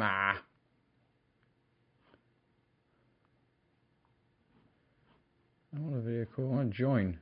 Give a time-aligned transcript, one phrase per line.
[0.00, 0.40] Ah.
[5.74, 6.52] I want a video call.
[6.52, 7.18] I want to join.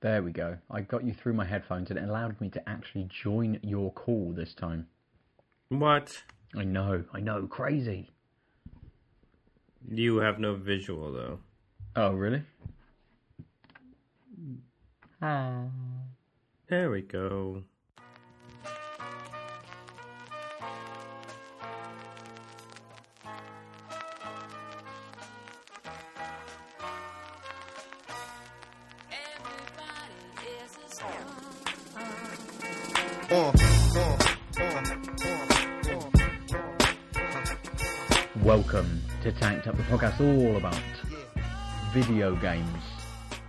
[0.00, 0.56] There we go.
[0.70, 4.32] I got you through my headphones and it allowed me to actually join your call
[4.34, 4.86] this time.
[5.68, 6.22] What?
[6.56, 8.10] I know, I know, crazy.
[9.88, 11.38] You have no visual though.
[11.94, 12.42] Oh, really?
[15.22, 15.64] Ah.
[16.68, 17.64] There we go.
[38.50, 40.74] Welcome to Tanked Up, the podcast all about
[41.94, 42.82] video games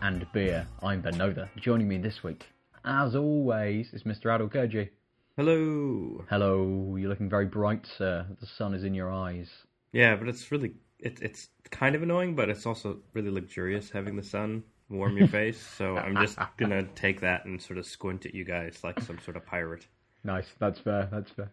[0.04, 0.68] and beer.
[0.84, 1.50] I'm Ben Nother.
[1.58, 2.46] Joining me this week,
[2.86, 4.26] as always, is Mr.
[4.26, 4.90] Adol Gurji.
[5.38, 6.24] Hello.
[6.30, 8.28] Hello, you're looking very bright, sir.
[8.40, 9.50] The sun is in your eyes.
[9.92, 14.16] Yeah, but it's really it, it's kind of annoying, but it's also really luxurious having
[14.16, 15.60] the sun warm your face.
[15.60, 19.18] So I'm just gonna take that and sort of squint at you guys like some
[19.18, 19.88] sort of pirate.
[20.24, 21.52] Nice, that's fair, that's fair.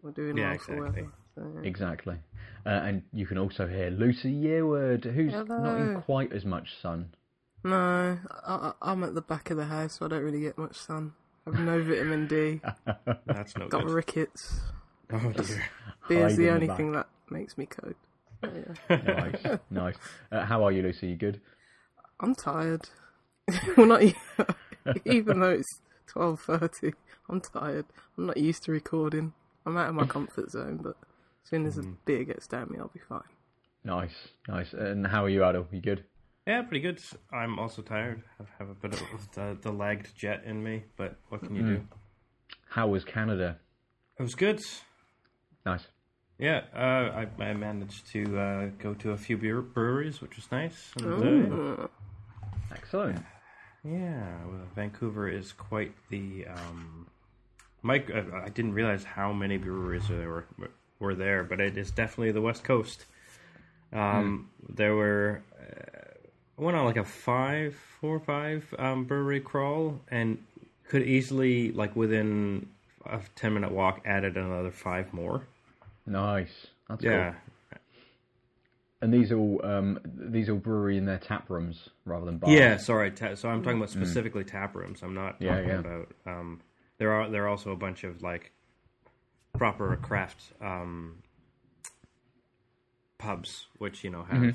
[0.00, 0.80] We're doing Yeah, well exactly.
[0.80, 1.12] weather.
[1.34, 1.42] So.
[1.62, 2.16] Exactly.
[2.66, 7.14] Uh, and you can also hear Lucy Yearwood, who's not in quite as much sun.
[7.62, 10.56] No, I, I, I'm at the back of the house, so I don't really get
[10.58, 11.12] much sun.
[11.46, 12.60] I've no vitamin D.
[13.26, 13.70] That's no good.
[13.70, 13.92] Got good.
[13.92, 14.60] rickets.
[15.12, 15.70] Oh dear.
[16.08, 17.96] Beer's Hide the in the only thing that makes me cope.
[18.42, 18.50] So,
[18.88, 18.96] yeah.
[19.06, 19.94] Nice, nice.
[20.30, 21.08] Uh, how are you, Lucy?
[21.08, 21.40] You good?
[22.20, 22.88] I'm tired.
[23.76, 24.02] well, not
[25.04, 26.92] even though it's twelve thirty.
[27.28, 27.86] I'm tired.
[28.16, 29.32] I'm not used to recording.
[29.66, 30.96] I'm out of my comfort zone, but
[31.44, 33.20] as soon as the beer gets down me, I'll be fine.
[33.84, 34.72] Nice, nice.
[34.72, 35.66] And how are you, Adol?
[35.70, 36.04] You good?
[36.46, 37.00] Yeah, pretty good.
[37.32, 38.22] I'm also tired.
[38.40, 39.00] I have a bit of
[39.34, 41.80] the, the lagged jet in me, but what can you do?
[42.68, 43.58] How was Canada?
[44.18, 44.60] It was good.
[45.66, 45.86] Nice.
[46.38, 50.50] Yeah, uh, I, I managed to uh, go to a few beer breweries, which was
[50.50, 50.92] nice.
[50.96, 51.16] And, uh,
[51.54, 51.88] Mm.
[52.72, 53.24] Excellent.
[53.84, 56.46] Yeah, well, Vancouver is quite the.
[56.46, 57.06] Um,
[57.82, 60.46] Mike, uh, I didn't realize how many breweries there were
[61.04, 63.06] were there, but it is definitely the West Coast.
[63.92, 66.14] Um, There were, uh,
[66.58, 70.38] I went on like a five, four or five um, brewery crawl, and
[70.88, 72.68] could easily like within
[73.06, 75.42] a ten minute walk added another five more.
[76.06, 76.68] Nice.
[76.88, 77.34] That's Yeah, cool.
[79.00, 82.58] And these all um these all brewery in their tap rooms rather than bars.
[82.58, 83.10] Yeah, sorry.
[83.10, 85.02] Ta- so I'm talking about specifically tap rooms.
[85.02, 85.80] I'm not Yeah, talking yeah.
[85.80, 86.08] about.
[86.26, 86.60] Um,
[86.98, 88.52] there are there are also a bunch of like
[89.56, 91.22] proper craft um,
[93.18, 94.50] pubs, which you know have Mm-hmm.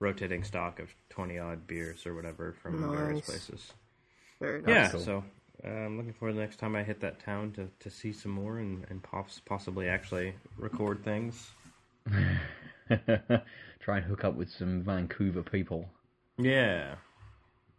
[0.00, 3.72] rotating stock of twenty odd beers or whatever from various places.
[4.40, 4.68] Very nice.
[4.68, 5.00] yeah, cool.
[5.00, 5.24] so
[5.64, 8.12] uh, I'm looking forward to the next time I hit that town to, to see
[8.12, 11.50] some more and and poss- possibly actually record things.
[12.88, 15.88] Try and hook up with some Vancouver people.
[16.38, 16.94] Yeah.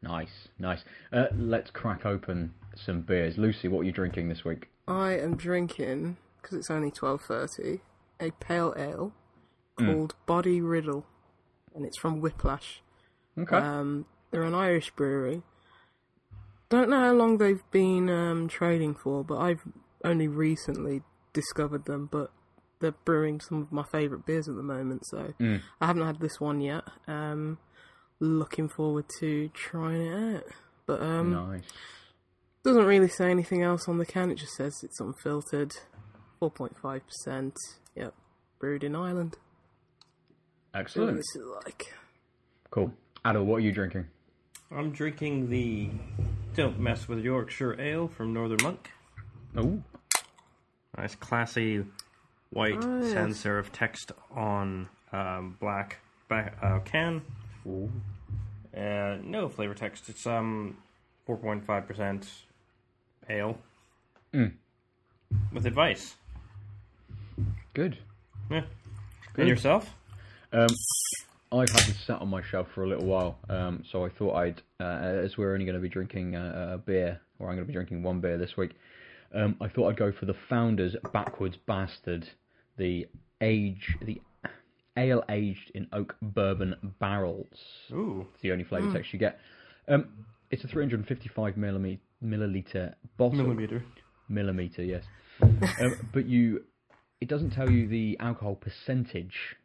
[0.01, 0.83] Nice, nice.
[1.13, 3.37] Uh, let's crack open some beers.
[3.37, 4.69] Lucy, what are you drinking this week?
[4.87, 7.81] I am drinking because it's only twelve thirty.
[8.19, 9.13] A pale ale
[9.77, 11.05] called Body Riddle,
[11.75, 12.81] and it's from Whiplash.
[13.37, 13.55] Okay.
[13.57, 15.41] Um, they're an Irish brewery.
[16.69, 19.61] Don't know how long they've been um, trading for, but I've
[20.03, 21.01] only recently
[21.33, 22.07] discovered them.
[22.11, 22.31] But
[22.79, 25.33] they're brewing some of my favourite beers at the moment, so
[25.81, 26.83] I haven't had this one yet.
[27.07, 27.57] Um,
[28.19, 30.43] looking forward to trying it out.
[30.85, 31.61] But um, nice.
[32.63, 34.31] Doesn't really say anything else on the can.
[34.31, 35.73] It just says it's unfiltered,
[36.39, 37.55] four point five percent.
[37.95, 38.13] Yep,
[38.59, 39.35] brewed in Ireland.
[39.35, 39.39] See
[40.73, 41.17] what Excellent.
[41.17, 41.83] this is like.
[42.71, 42.91] Cool.
[43.25, 44.07] Adol, what are you drinking?
[44.75, 45.89] I'm drinking the
[46.55, 48.89] Don't Mess with Yorkshire Ale from Northern Monk.
[49.55, 49.83] Oh,
[50.97, 51.85] Nice, classy
[52.51, 53.13] white Oh, yes.
[53.13, 55.97] sans serif text on um, black
[56.27, 57.21] back, uh, can.
[58.75, 60.09] Uh, no flavor text.
[60.09, 60.77] It's um
[61.27, 61.87] 4.5
[63.29, 63.57] ale
[65.51, 66.15] with advice.
[67.73, 67.97] good.
[68.49, 68.63] Yeah.
[69.37, 69.89] And yourself?
[70.51, 70.67] Um,
[71.51, 74.35] I've had this sat on my shelf for a little while, um, so I thought
[74.35, 77.65] I'd, uh, as we're only going to be drinking uh, a beer, or I'm going
[77.65, 78.71] to be drinking one beer this week,
[79.33, 82.27] um, I thought I'd go for the Founders Backwards Bastard,
[82.77, 83.07] the
[83.41, 84.21] age, the
[84.97, 87.57] ale aged in oak bourbon barrels.
[87.91, 88.27] Ooh.
[88.33, 89.39] It's the only flavour text you get.
[89.87, 90.07] Um,
[90.51, 93.43] it's a 355 milliliter, milliliter bottle.
[93.43, 93.83] Millimeter.
[94.29, 95.03] millimeter, yes.
[95.41, 96.63] um, but you,
[97.21, 99.55] it doesn't tell you the alcohol percentage.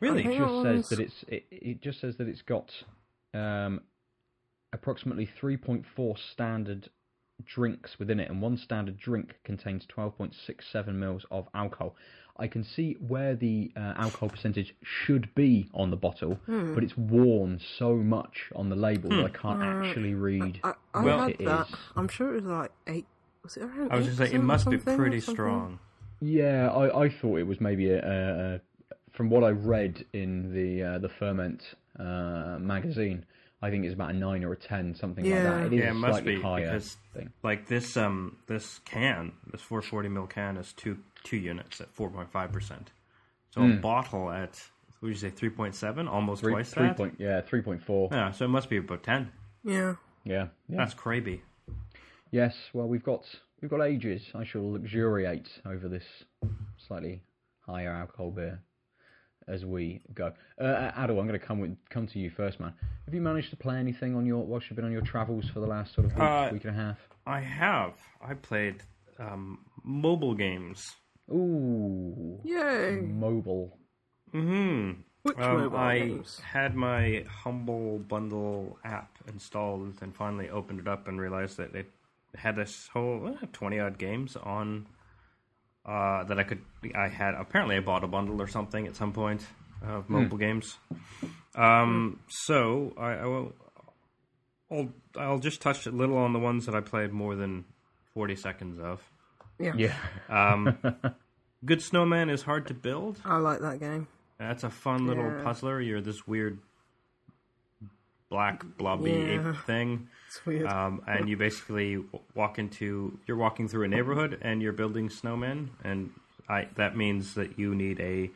[0.00, 0.24] Really?
[0.24, 2.70] It just says that it's it, it just says that it's got
[3.34, 3.82] um,
[4.72, 6.88] approximately 3.4 standard
[7.44, 11.94] drinks within it, and one standard drink contains 12.67 mils of alcohol.
[12.40, 16.72] I can see where the uh, alcohol percentage should be on the bottle, Hmm.
[16.74, 21.02] but it's worn so much on the label that I can't actually read I, I
[21.04, 21.68] what had it that.
[21.68, 21.74] is.
[21.96, 23.06] I'm sure it was like eight.
[23.42, 23.90] Was it around?
[23.92, 25.80] I was just saying, it must be pretty strong.
[26.20, 28.60] Yeah, I, I thought it was maybe a, a, a
[29.12, 31.62] from what I read in the uh, the Ferment
[31.98, 33.24] uh, magazine.
[33.60, 35.66] I think it's about a nine or a ten, something like that.
[35.66, 37.32] It is Yeah, it must slightly be higher because thing.
[37.42, 42.52] like this um this can, this 440 ml can is two two units at 4.5
[42.52, 42.92] percent.
[43.50, 44.60] So a bottle at
[45.00, 46.46] what would you say 3.7, almost Hmm.
[46.46, 46.96] Three, twice three that.
[46.96, 48.08] point, yeah, three point four.
[48.12, 49.30] Yeah, so it must be about 10.
[49.64, 49.94] Yeah.
[50.24, 50.76] Yeah, yeah.
[50.76, 51.42] That's crazy.
[52.30, 53.24] Yes, well, we've got
[53.60, 54.30] we've got ages.
[54.34, 56.04] I shall luxuriate over this
[56.76, 57.22] slightly
[57.60, 58.60] higher alcohol beer
[59.48, 60.32] as we go.
[60.60, 62.72] Uh, Adel, I'm going to come with, come to you first, man.
[63.06, 65.60] Have you managed to play anything on your whilst you've been on your travels for
[65.60, 66.98] the last sort of week, Uh, week and a half?
[67.26, 67.94] I have.
[68.22, 68.82] I played
[69.18, 70.94] um, mobile games.
[71.30, 73.00] Ooh, Yay!
[73.02, 73.76] mobile.
[74.32, 74.92] Hmm.
[75.22, 76.40] Which Um, mobile I games?
[76.40, 81.90] had my Humble Bundle app installed and finally opened it up and realized that it
[82.36, 84.86] had this whole twenty odd games on
[85.88, 86.60] uh, that I could.
[86.94, 89.40] I had apparently I bought a bundle or something at some point
[89.82, 90.76] of mobile games.
[91.54, 93.52] Um, so I, I will.
[94.70, 97.64] I'll, I'll just touch a little on the ones that I played more than
[98.12, 99.00] forty seconds of.
[99.58, 99.72] Yeah.
[99.76, 99.96] Yeah,
[100.28, 100.78] Um,
[101.64, 103.18] Good Snowman is hard to build.
[103.24, 104.06] I like that game.
[104.38, 105.42] That's a fun little Yeah.
[105.42, 105.80] puzzler.
[105.80, 106.58] You're this weird
[108.30, 109.50] black blobby Yeah.
[109.50, 110.66] ape thing, It's weird.
[110.66, 112.04] um, and you basically
[112.34, 113.18] walk into.
[113.26, 116.10] You're walking through a neighborhood and you're building snowmen, and
[116.48, 118.30] I that means that you need a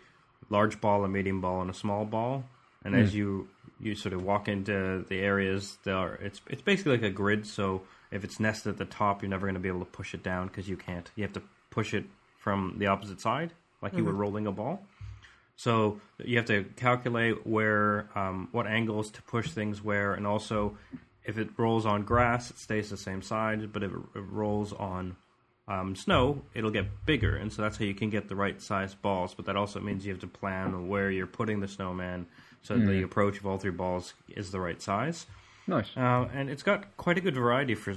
[0.48, 2.44] large ball, a medium ball, and a small ball.
[2.84, 3.48] And as you
[3.80, 7.46] you sort of walk into the areas, there are, it's it's basically like a grid.
[7.46, 10.14] So if it's nested at the top, you're never going to be able to push
[10.14, 11.10] it down because you can't.
[11.16, 12.04] You have to push it
[12.38, 13.52] from the opposite side,
[13.82, 14.84] like you were rolling a ball.
[15.56, 20.76] So you have to calculate where, um, what angles to push things where, and also
[21.24, 23.64] if it rolls on grass, it stays the same size.
[23.66, 25.16] But if it, it rolls on
[25.68, 28.94] um, snow, it'll get bigger, and so that's how you can get the right size
[28.96, 29.34] balls.
[29.34, 32.26] But that also means you have to plan where you're putting the snowman,
[32.62, 32.86] so Hmm.
[32.86, 35.26] the approach of all three balls is the right size.
[35.68, 35.96] nice.
[35.96, 37.94] Uh, and it's got quite a good variety for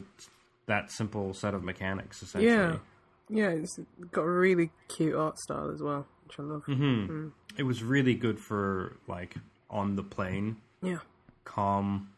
[0.67, 2.53] that simple set of mechanics, essentially.
[2.53, 2.77] yeah.
[3.27, 3.79] Yeah, it's
[4.11, 6.63] got a really cute art style as well, which I love.
[6.67, 7.29] Mm-hmm.
[7.57, 9.35] It was really good for like
[9.69, 10.97] on the plane Yeah.
[11.45, 12.09] calm,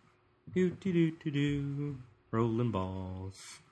[0.53, 1.97] do do do do do,
[2.31, 3.37] rolling balls,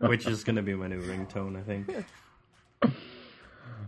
[0.00, 1.90] which is going to be my new ringtone, I think.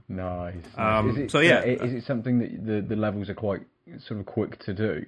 [0.09, 0.55] Nice.
[0.77, 1.59] Um, is it, so, yeah.
[1.59, 3.63] uh, is it something that the the levels are quite
[3.99, 5.05] sort of quick to do?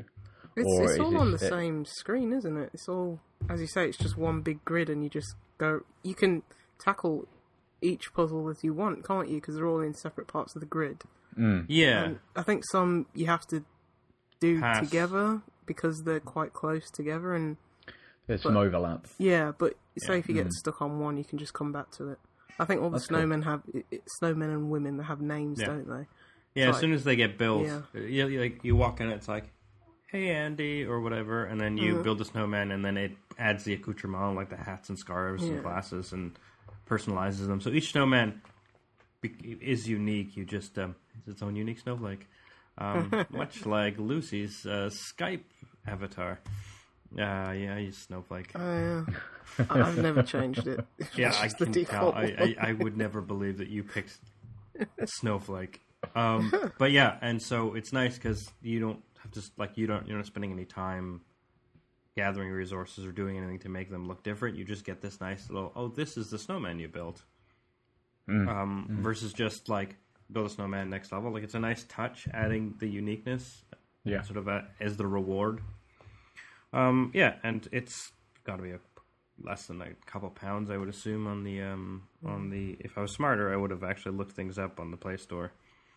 [0.56, 2.70] It's, Or it's all this on the it- same screen, isn't it?
[2.74, 5.82] It's all, as you say, it's just one big grid, and you just go.
[6.02, 6.42] You can
[6.80, 7.28] tackle
[7.80, 9.36] each puzzle as you want, can't you?
[9.36, 11.02] Because they're all in separate parts of the grid.
[11.38, 11.66] Mm.
[11.68, 13.64] Yeah, And I think some you have to
[14.40, 14.84] do Pass.
[14.84, 17.56] together because they're quite close together, and
[18.26, 19.06] There's some overlap.
[19.18, 19.52] yeah.
[19.56, 20.52] But say if you get mm.
[20.52, 22.18] stuck on one, you can just come back to it.
[22.58, 23.18] I think all the That's cool.
[23.18, 25.66] snowmen have it, it, snowmen and women that have names, Yeah.
[25.66, 26.06] don't they?
[26.54, 26.68] yeah.
[26.68, 27.82] As like- soon as they get built, Yeah.
[27.94, 29.52] Uh, you, you, like you walk in, it's like,
[30.10, 31.84] "Hey, Andy," or whatever, and then Mm-hmm.
[31.98, 35.44] you build a snowman, and then it adds the accoutrement like the hats and scarves
[35.44, 36.36] and glasses and
[36.88, 37.60] personalizes them.
[37.60, 38.40] So each snowman
[39.20, 40.36] be- is unique.
[40.36, 42.26] You just um, it's its own unique snowflake,
[42.78, 45.42] um, much like Lucy's uh, Skype
[45.86, 46.40] avatar.
[47.14, 48.50] Uh, yeah, I use Snowflake.
[48.54, 49.02] I-
[49.70, 50.84] I've never changed it.
[51.16, 52.12] Yeah, I can tell.
[52.12, 52.24] I.
[52.38, 54.18] I, I would never believe that you picked
[55.06, 55.80] Snowflake.
[56.14, 60.06] Um, but yeah, and so it's nice because you don't have to like you don't
[60.06, 61.22] you're not spending any time
[62.18, 64.56] gathering resources or doing anything to make them look different.
[64.56, 67.22] You just get this nice little oh, this is the snowman you built.
[68.28, 69.96] Um, Versus just like
[70.32, 71.32] build a snowman next level.
[71.32, 73.64] Like it's a nice touch, adding the uniqueness
[74.04, 74.22] Yeah.
[74.22, 75.60] sort of a, as the reward.
[76.72, 78.12] Um, yeah, and it's
[78.44, 78.80] got to be a
[79.40, 81.26] less than a couple pounds, I would assume.
[81.28, 84.58] On the um, on the if I was smarter, I would have actually looked things
[84.58, 85.52] up on the Play Store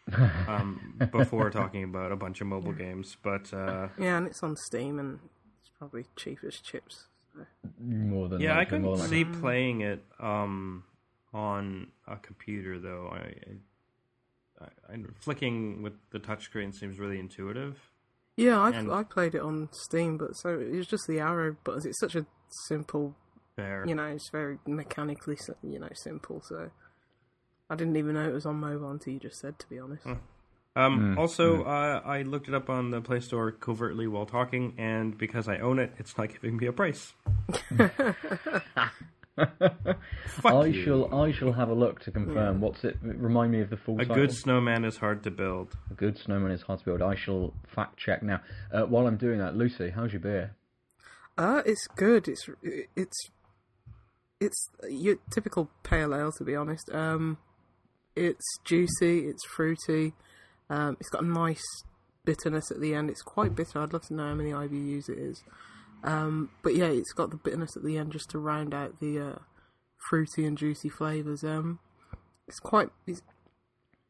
[0.47, 3.17] um, before talking about a bunch of mobile games.
[3.21, 5.40] But uh, Yeah, and it's on Steam, and it's
[5.81, 7.07] probably cheap as chips.
[7.79, 9.41] More than yeah, I likely, more couldn't than see likely.
[9.41, 10.83] playing it um,
[11.33, 13.07] on a computer though.
[13.11, 17.79] I, I, I flicking with the touchscreen seems really intuitive.
[18.38, 21.55] Yeah, I And- I played it on Steam, but so it was just the arrow
[21.63, 21.88] buttons.
[21.88, 22.27] It's such a
[22.67, 23.15] simple,
[23.55, 26.41] There, you know, it's very mechanically, you know, simple.
[26.47, 26.69] So
[27.71, 29.57] I didn't even know it was on mobile until you just said.
[29.57, 30.05] To be honest,
[30.75, 35.17] Um, also, uh, I looked it up on the Play Store covertly while talking, and
[35.17, 37.13] because I own it, it's not giving me a price.
[39.35, 40.83] Fuck I you.
[40.83, 42.61] shall I shall have a look to confirm.
[42.61, 42.97] What's it?
[43.01, 44.15] Remind me of the full A title.
[44.15, 45.75] good snowman is hard to build.
[45.89, 47.01] A good snowman is hard to build.
[47.01, 48.41] I shall fact check now.
[48.71, 50.55] Uh, while I'm doing that, Lucy, how's your beer?
[51.37, 52.27] Uh, it's good.
[52.27, 52.49] It's
[52.95, 53.29] it's
[54.39, 56.89] it's your typical pale ale, to be honest.
[56.93, 57.37] Um,
[58.15, 59.27] it's juicy.
[59.27, 60.13] It's fruity.
[60.71, 61.63] Um, it's got a nice
[62.25, 63.09] bitterness at the end.
[63.09, 63.79] It's quite bitter.
[63.79, 65.43] I'd love to know how many IBUs it is.
[66.03, 69.19] Um, but yeah, it's got the bitterness at the end just to round out the
[69.19, 69.39] uh,
[70.09, 71.43] fruity and juicy flavors.
[71.43, 71.79] Um,
[72.47, 72.89] it's quite.
[73.05, 73.21] It's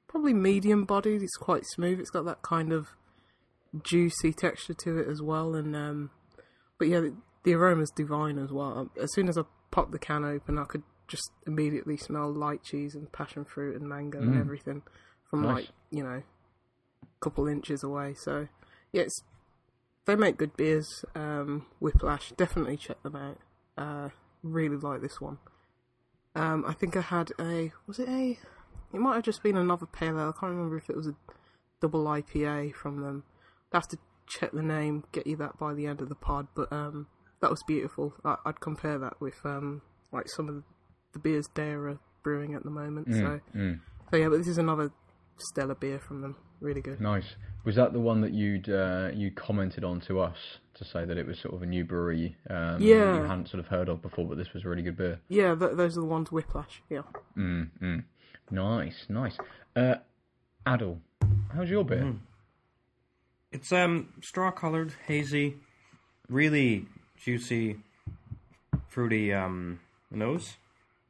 [0.07, 1.21] probably medium bodied.
[1.21, 1.99] It's quite smooth.
[1.99, 2.89] It's got that kind of
[3.83, 6.11] juicy texture to it as well, and um,
[6.77, 8.77] but yeah, the, the aroma's divine as well.
[8.77, 12.63] Um, As soon as I popped the can open, I could just immediately smell light
[12.63, 14.81] cheese and passion fruit and mango and everything
[15.29, 15.55] from Nice.
[15.55, 16.23] like you know,
[17.21, 18.13] couple inches away.
[18.17, 18.47] So
[18.91, 19.03] yeah,
[20.05, 21.05] they make good beers.
[21.15, 23.37] Um, Whiplash, definitely check them out.
[23.77, 24.09] Uh,
[24.43, 25.37] really like this one.
[26.35, 28.37] Um, I think I had a was it a?
[28.93, 30.33] It might have just been another pale ale.
[30.35, 31.15] I can't remember if it was a
[31.81, 33.23] double IPA from them.
[33.71, 33.97] I have to
[34.27, 36.47] check the name, get you that by the end of the pod.
[36.55, 37.07] But um,
[37.41, 38.13] that was beautiful.
[38.25, 40.63] I, I'd compare that with um, like some of
[41.13, 43.07] the beers DEYA are brewing at the moment.
[43.13, 43.79] so, Mm.
[44.09, 44.91] so yeah, but this is another
[45.37, 46.35] stellar beer from them.
[46.61, 47.01] Really good.
[47.01, 47.25] Nice.
[47.65, 50.37] Was that the one that you'd uh, you commented on to us
[50.75, 53.15] to say that it was sort of a new brewery um, Yeah.
[53.17, 55.19] you hadn't sort of heard of before, but this was a really good beer?
[55.27, 56.81] Yeah, th- those are the ones Whiplash.
[56.89, 57.01] Yeah.
[57.37, 58.03] Mm, mm.
[58.51, 59.37] Nice, nice.
[59.75, 59.95] Uh,
[60.65, 60.99] Adel,
[61.53, 62.13] how's your beer?
[63.51, 65.57] It's um straw colored, hazy,
[66.29, 66.85] really
[67.17, 67.77] juicy,
[68.87, 69.79] fruity um
[70.11, 70.55] nose,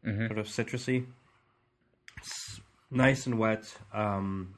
[0.04, 1.06] sort of citrusy.
[2.18, 3.78] It's nice and wet.
[3.94, 4.56] Um,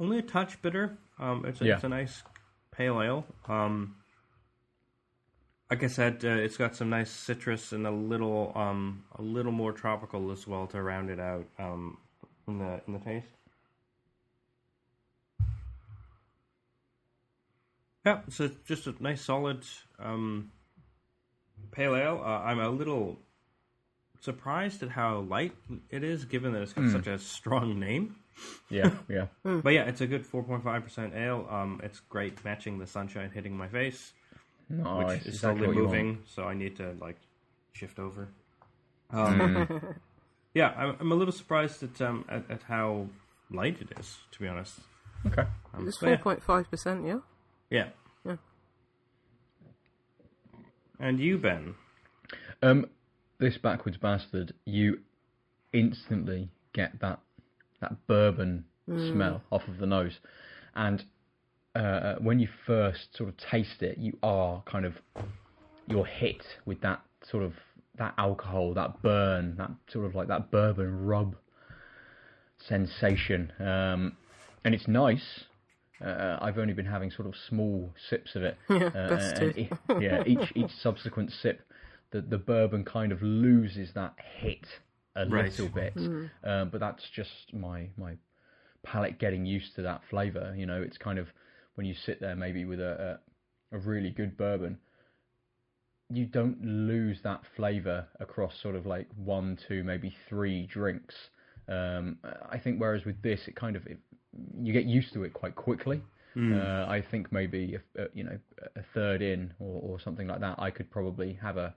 [0.00, 0.96] only a touch bitter.
[1.18, 1.74] Um, it's a, Yeah.
[1.74, 2.22] it's a nice
[2.70, 3.26] pale ale.
[3.46, 3.96] Um,
[5.70, 9.52] like I said, uh, it's got some nice citrus and a little um a little
[9.52, 11.98] more tropical as well to round it out um
[12.46, 13.26] in the in the taste.
[18.06, 19.64] Yeah, so it's just a nice solid
[19.98, 20.50] um,
[21.72, 22.22] pale ale.
[22.24, 23.18] Uh, I'm a little
[24.20, 25.52] surprised at how light
[25.90, 28.16] it is, given that it's got such a strong name.
[28.70, 29.26] Yeah, yeah.
[29.62, 31.46] But yeah, it's a good 4.5% ale.
[31.50, 34.12] Um, it's great matching the sunshine hitting my face,
[34.68, 35.06] Nice.
[35.06, 35.92] which is exactly slowly what you want.
[35.96, 36.18] moving.
[36.26, 37.16] So I need to like
[37.72, 38.28] shift over.
[39.10, 39.96] Um,
[40.54, 43.06] yeah, I'm, I'm a little surprised at, um, at at how
[43.50, 44.18] light it is.
[44.32, 44.80] To be honest.
[45.26, 45.46] Okay.
[45.74, 47.06] Um, It's four point five percent.
[47.06, 47.20] Yeah.
[47.70, 47.88] Yeah.
[48.24, 48.36] Yeah.
[51.00, 51.74] And you, Ben?
[52.62, 52.86] Um,
[53.38, 55.00] this backwards bastard, you
[55.72, 57.20] instantly get that
[57.80, 60.18] that bourbon smell off of the nose,
[60.74, 61.04] and
[61.74, 64.94] uh, when you first sort of taste it, you are kind of
[65.86, 67.52] you're hit with that sort of
[67.98, 71.36] that alcohol, that burn, that sort of like that bourbon rub
[72.68, 74.16] sensation, um,
[74.64, 75.44] and it's nice.
[76.04, 78.56] Uh, I've only been having sort of small sips of it.
[78.70, 79.16] Yeah, uh,
[80.00, 81.60] yeah, each each subsequent sip,
[82.10, 84.66] the the bourbon kind of loses that hit
[85.22, 85.50] a Right.
[85.50, 85.94] little bit.
[86.44, 88.16] Um, but that's just my my
[88.82, 90.54] palate getting used to that flavour.
[90.56, 91.28] You know, it's kind of
[91.74, 93.18] when you sit there maybe with a
[93.72, 94.78] a, a really good bourbon,
[96.10, 101.14] you don't lose that flavour across sort of like one, two, maybe three drinks.
[101.68, 102.18] Um,
[102.50, 103.98] I think whereas with this, it kind of it,
[104.58, 106.02] you get used to it quite quickly.
[106.50, 108.38] Uh, I think maybe if, uh, you know
[108.74, 111.74] a third in or, or something like that, I could probably have a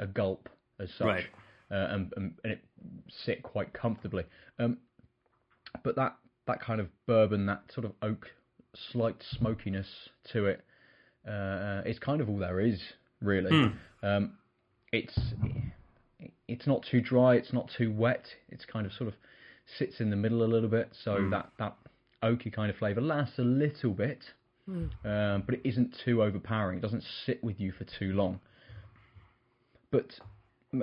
[0.00, 0.48] a gulp
[0.80, 1.26] as such, Right.
[1.74, 2.60] Uh, and, and and it
[3.24, 4.24] sit quite comfortably.
[4.58, 4.78] Um,
[5.82, 6.16] but that
[6.46, 8.26] that kind of bourbon, that sort of oak,
[8.92, 9.88] slight smokiness
[10.32, 10.60] to it,
[11.28, 12.80] uh, is kind of all there is
[13.20, 13.50] really.
[14.02, 14.32] Um,
[14.92, 15.18] it's
[16.46, 18.26] it's not too dry, it's not too wet.
[18.50, 19.14] It's kind of sort of
[19.78, 21.76] sits in the middle a little bit, so that that
[22.22, 24.22] oaky kind of flavour lasts a little bit,
[25.04, 26.78] um, but it isn't too overpowering.
[26.78, 28.40] It doesn't sit with you for too long.
[29.90, 30.18] But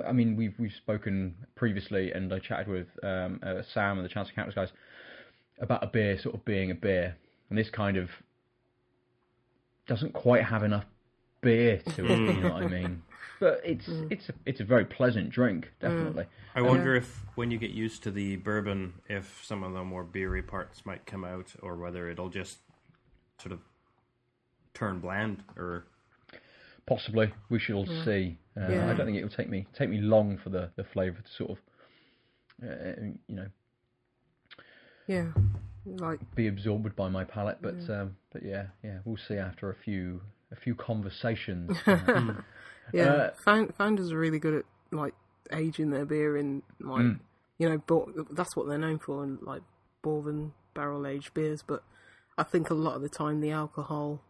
[0.06, 4.08] I mean, we've we've spoken previously, and I chatted with um, uh, Sam and the
[4.08, 4.68] Chance Encounters guys
[5.60, 7.16] about a beer sort of being a beer,
[7.48, 8.10] and this kind of
[9.86, 10.84] doesn't quite have enough
[11.40, 12.18] beer to it.
[12.18, 13.02] you know what I mean?
[13.40, 16.26] But it's it's a, it's a very pleasant drink, definitely.
[16.54, 20.04] I wonder if when you get used to the bourbon, if some of the more
[20.04, 22.58] beery parts might come out, or whether it'll just
[23.38, 23.58] sort of
[24.74, 25.42] turn bland.
[25.56, 25.86] Or
[26.86, 28.38] Possibly, we shall see.
[28.56, 28.90] Uh, Yeah.
[28.90, 31.30] I don't think it will take me take me long for the, the flavour to
[31.30, 31.58] sort of,
[32.62, 33.46] uh, you know,
[35.06, 35.32] Yeah,
[35.86, 37.58] like be absorbed by my palate.
[37.60, 40.20] But um, but yeah, yeah, we'll see after a few
[40.50, 41.76] a few conversations.
[41.86, 42.34] Uh,
[42.98, 45.14] yeah, Uh, Found, Founders are really good at like
[45.52, 47.20] aging their beer in like Mm.
[47.58, 49.62] you know, bo- that's what they're known for, in like
[50.02, 51.62] bourbon barrel aged beers.
[51.66, 51.84] But
[52.36, 54.20] I think a lot of the time the alcohol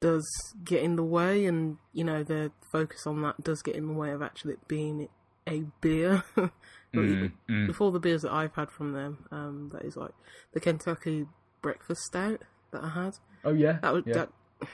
[0.00, 0.26] does
[0.64, 3.92] get in the way, and you know the focus on that does get in the
[3.94, 5.08] way of actually it being
[5.48, 6.24] a beer.
[6.94, 7.66] Mm, mm.
[7.66, 10.12] Before the beers that I've had from them, um, that is like
[10.54, 11.26] the Kentucky
[11.60, 12.40] Breakfast Stout
[12.72, 13.12] that I had.
[13.44, 14.14] oh yeah, That was yeah.
[14.14, 14.68] that.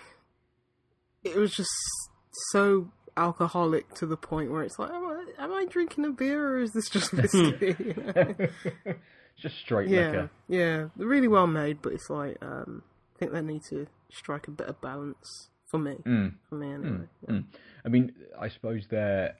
[1.24, 1.70] It was just
[2.52, 6.50] so alcoholic to the point where it's like, am I, am I drinking a beer
[6.54, 7.74] or is this just whiskey?
[7.80, 8.94] you know?
[9.36, 10.30] just straight yeah, liquor.
[10.48, 12.82] yeah, really well made, but it's like um,
[13.14, 15.97] I think they need to strike a better balance for me.
[16.06, 16.35] Mm.
[16.49, 17.06] For me, anyway.
[17.28, 17.44] Mm.
[17.85, 19.37] I mean, I suppose they're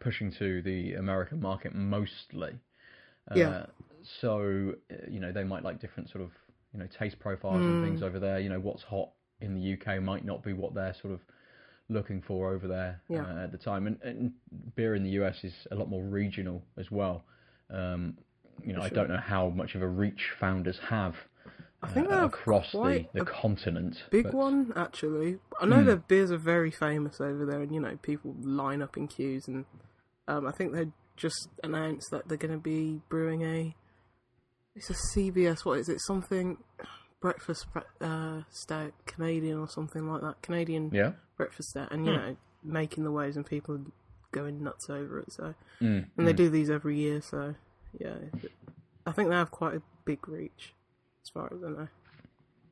[0.00, 2.52] pushing to the American market mostly.
[3.30, 3.66] Uh, Yeah.
[4.22, 6.30] So uh, you know they might like different sort of
[6.72, 7.84] you know taste profiles and Mm.
[7.84, 8.38] things over there.
[8.40, 9.10] You know what's hot
[9.40, 11.20] in the UK might not be what they're sort of
[11.88, 13.24] looking for over there Yeah.
[13.26, 13.86] uh, at the time.
[13.86, 14.32] And, and
[14.76, 17.24] beer in the US is a lot more regional as well.
[17.68, 18.16] Um,
[18.64, 21.16] you know, For I don't know how much of a reach founders have.
[21.82, 24.02] I think uh, they have across the, quite the a continent.
[24.10, 25.38] Big but- one, actually.
[25.60, 25.86] I know Hmm.
[25.86, 29.48] their beers are very famous over there, and you know people line up in queues.
[29.48, 29.64] And
[30.28, 33.74] um, I think they just announced that they're going to be brewing a.
[34.74, 35.64] It's a CBS.
[35.64, 36.00] What is it?
[36.02, 36.58] Something
[37.20, 37.66] breakfast
[38.00, 40.40] uh, stout Canadian or something like that.
[40.42, 41.12] Canadian Yeah.
[41.36, 43.80] breakfast stout, and you know making the waves and people
[44.32, 45.32] going nuts over it.
[45.32, 46.36] So Mm, and they mm.
[46.36, 47.20] do these every year.
[47.22, 47.54] So
[47.98, 48.16] yeah,
[49.06, 50.74] I think they have quite a big reach
[51.24, 51.88] as far as I know.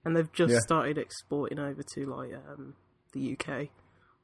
[0.05, 0.61] And they've just Yeah.
[0.61, 2.75] started exporting over to like um,
[3.13, 3.69] the UK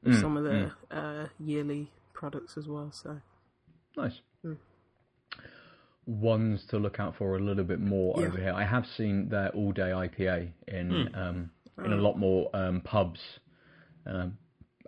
[0.03, 2.91] with Mm, some of their uh, yearly products as well.
[2.91, 3.21] So
[3.97, 4.19] Nice.
[4.45, 4.57] Mm.
[6.07, 8.27] Ones to look out for a little bit more Yeah.
[8.27, 8.53] over here.
[8.53, 11.15] I have seen their all day IPA in Hmm.
[11.15, 11.51] um,
[11.83, 11.99] in a Oh.
[11.99, 13.39] lot more um, pubs
[14.05, 14.37] um,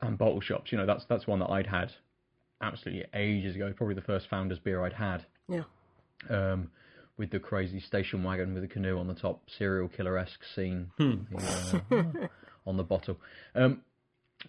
[0.02, 0.72] and bottle shops.
[0.72, 1.92] You know, that's that's one that I'd had
[2.62, 3.74] absolutely ages ago.
[3.76, 5.26] Probably the first Founders beer I'd had.
[5.50, 5.64] yeah,
[6.30, 6.70] Um,
[7.18, 10.92] with the crazy station wagon with a canoe on the top, serial killer esque scene
[10.98, 11.14] Hmm.
[11.32, 12.28] the, uh,
[12.68, 13.18] on the bottle.
[13.56, 13.82] Um,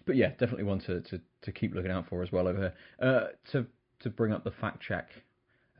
[0.05, 2.73] but yeah, definitely one to, to, to keep looking out for as well over here.
[3.01, 3.65] Uh, to
[4.01, 5.09] to bring up the fact check,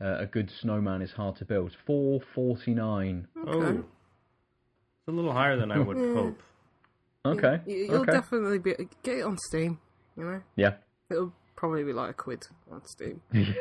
[0.00, 1.74] uh, a good snowman is hard to build.
[1.86, 3.28] Four forty nine.
[3.46, 6.14] Oh, it's a little higher than I would Yeah.
[6.14, 6.42] hope.
[7.24, 7.60] Okay.
[7.66, 8.12] You, you'll okay.
[8.12, 9.78] definitely be get it on Steam.
[10.16, 10.74] You know, yeah.
[11.10, 13.20] it'll probably be like a quid on Steam.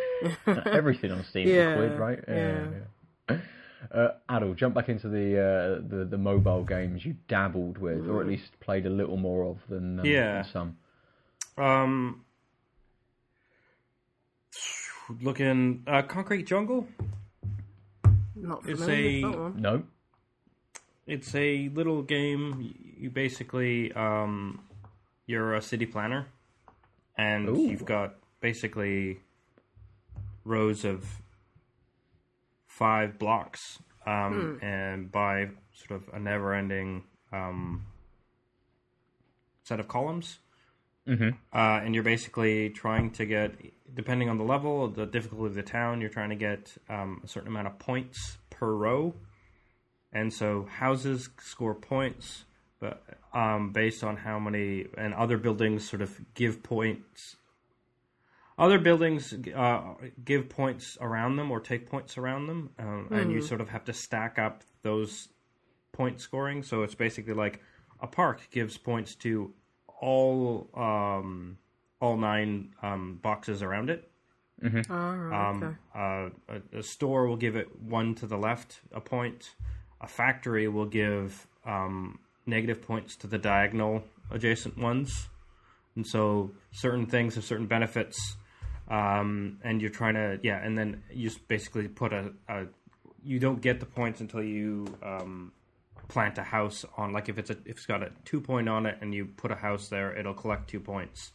[0.65, 2.19] Everything on Steam Yeah, is a quid, right?
[2.27, 2.35] yeah.
[2.35, 2.67] yeah.
[3.91, 8.19] Uh, Adel, jump back into the, uh, the the mobile games you dabbled with, or
[8.19, 10.41] at least played a little more of than, um, Yeah.
[10.41, 10.77] than some.
[11.57, 12.25] Um,
[15.21, 16.87] looking uh, Concrete Jungle.
[18.35, 19.61] Not It's familiar with a- that one.
[19.61, 19.83] No.
[21.07, 22.73] It's a little game.
[22.99, 24.59] You basically um,
[25.25, 26.27] you're a city planner,
[27.17, 27.61] and Ooh.
[27.61, 29.19] you've got basically
[30.45, 31.21] rows of
[32.79, 37.85] five blocks, um, and by sort of a never-ending um,
[39.63, 40.39] set of columns.
[41.07, 41.29] Mm-hmm.
[41.53, 43.51] uh, and you're basically trying to get,
[43.95, 47.27] depending on the level, the difficulty of the town, you're trying to get um, a
[47.27, 49.15] certain amount of points per row.
[50.13, 52.45] And so houses score points,
[52.79, 53.01] but
[53.33, 57.37] um, based on how many, and other buildings sort of give points.
[58.59, 59.93] Other buildings uh,
[60.25, 63.85] give points around them or take points around them, um, and you sort of have
[63.85, 65.29] to stack up those
[65.93, 66.61] point scoring.
[66.61, 67.61] So it's basically like
[68.01, 69.53] a park gives points to
[70.01, 71.57] all um,
[72.01, 74.11] all nine um, boxes around it.
[74.61, 75.35] Oh, okay.
[75.35, 79.55] Um, uh, a, a store will give it one to the left a point.
[80.01, 85.29] A factory will give um, negative points to the diagonal adjacent ones,
[85.95, 88.35] and so certain things have certain benefits.
[88.89, 92.65] Um, and you're trying to yeah, and then you just basically put a, a
[93.23, 95.51] you don't get the points until you um,
[96.07, 98.85] plant a house on like if it's a if it's got a two point on
[98.85, 101.31] it and you put a house there, it'll collect two points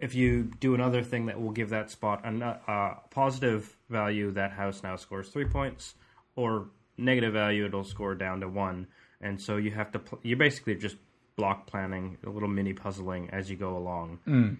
[0.00, 4.32] if you do another thing that will give that spot a no- uh, positive value,
[4.32, 5.94] that house now scores three points,
[6.34, 6.66] or
[6.98, 8.88] negative value, it'll score down to one.
[9.20, 10.96] And so you have to, pl- you're basically just
[11.36, 14.18] block planning, a little mini puzzling as you go along.
[14.26, 14.58] Um,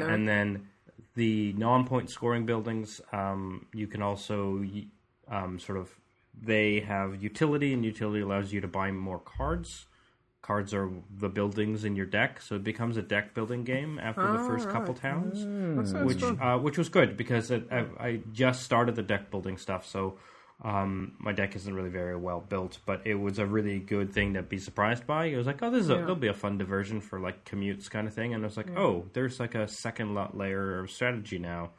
[0.00, 0.12] Okay.
[0.14, 0.68] And then
[1.16, 4.64] the non-point scoring buildings, um, you can also
[5.28, 5.90] um, sort of,
[6.40, 9.86] they have utility, and utility allows you to buy more cards.
[10.42, 14.30] Cards are the buildings in your deck, so it becomes a deck building game after
[14.30, 15.40] the first couple towns
[15.88, 19.56] sounds which uh, which was good because it, I, I just started the deck building
[19.56, 19.84] stuff.
[19.84, 20.18] So
[20.64, 24.34] Um, my deck isn't really very well built, but it was a really good thing
[24.34, 25.26] to be surprised by.
[25.26, 25.98] It was like, oh, this is a, Yeah.
[26.00, 28.76] there'll be a fun diversion for like commutes kind of thing, and I was like,
[28.76, 31.70] oh, there's like a second lot layer of strategy now.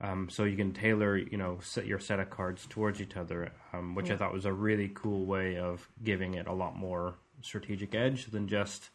[0.00, 3.50] Um, so you can tailor, you know, set your set of cards towards each other,
[3.72, 7.16] um, which I thought was a really cool way of giving it a lot more
[7.40, 8.90] strategic edge than just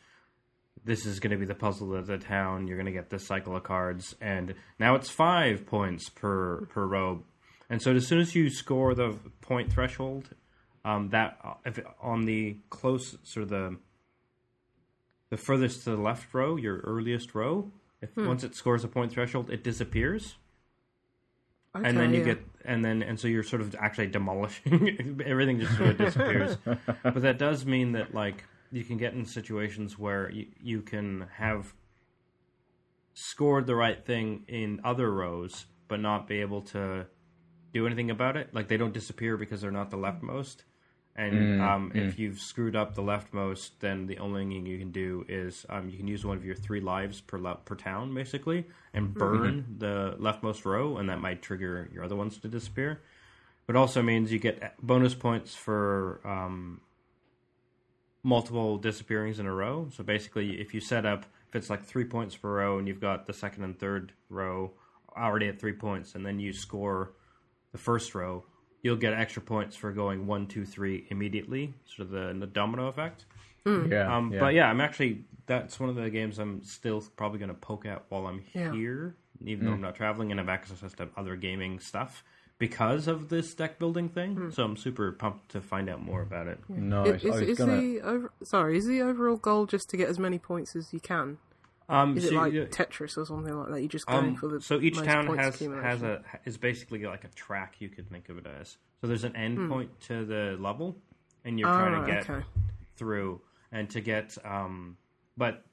[0.86, 2.68] this is going to be the puzzle of the town.
[2.68, 6.86] You're going to get this cycle of cards, and now it's five points per per
[6.86, 7.24] row.
[7.74, 10.30] And so as soon as you score the point threshold,
[10.86, 13.78] um, that uh, if on the close sort of the
[15.32, 19.12] the furthest to the left row, your earliest row, if once it scores a point
[19.12, 20.36] threshold, it disappears.
[21.76, 22.26] Okay, and then you yeah.
[22.26, 26.58] get and then and so you're sort of actually demolishing everything just sort of disappears.
[27.04, 31.26] But that does mean that like you can get in situations where you, you can
[31.38, 31.74] have
[33.16, 37.08] scored the right thing in other rows but not be able to
[37.74, 38.54] do anything about it.
[38.54, 40.58] Like they don't disappear because they're not the leftmost.
[41.16, 45.24] And um, if you've screwed up the leftmost, then the only thing you can do
[45.30, 48.66] is um, you can use one of your three lives per le- per town, basically,
[48.96, 53.02] and burn the leftmost row, and that might trigger your other ones to disappear.
[53.68, 56.82] But also means you get bonus points for um,
[58.24, 59.90] multiple disappearings in a row.
[59.96, 63.02] So basically, if you set up, if it's like three points per row, and you've
[63.02, 64.72] got the second and third row
[65.16, 67.12] already at three points, and then you score
[67.74, 68.46] the first row,
[68.82, 72.88] you'll get extra points for going one, two, three immediately, sort of the, the domino
[72.88, 73.26] effect.
[73.66, 73.92] Hmm.
[73.92, 74.40] Yeah, Um, yeah.
[74.40, 77.86] But yeah, I'm actually that's one of the games I'm still probably going to poke
[77.86, 78.72] at while I'm Yeah.
[78.72, 79.76] here, even though hmm.
[79.76, 82.24] I'm not traveling and have access to other gaming stuff
[82.60, 84.36] because of this deck building thing.
[84.36, 84.50] Hmm.
[84.52, 86.60] So I'm super pumped to find out more about it.
[86.70, 87.04] No.
[87.04, 87.78] Is, I was is gonna.
[87.78, 88.78] the over, sorry?
[88.78, 91.38] Is the overall goal just to get as many points as you can?
[91.94, 93.82] Um, Is it like you- Tetris or something like that?
[93.82, 97.24] You just going Um, for the so each town has has a is basically like
[97.24, 98.78] a track you could think of it as.
[99.00, 100.98] So there's an end point to the level,
[101.46, 102.44] and you're trying to get okay.
[102.96, 104.98] through and to get um,
[105.38, 105.64] but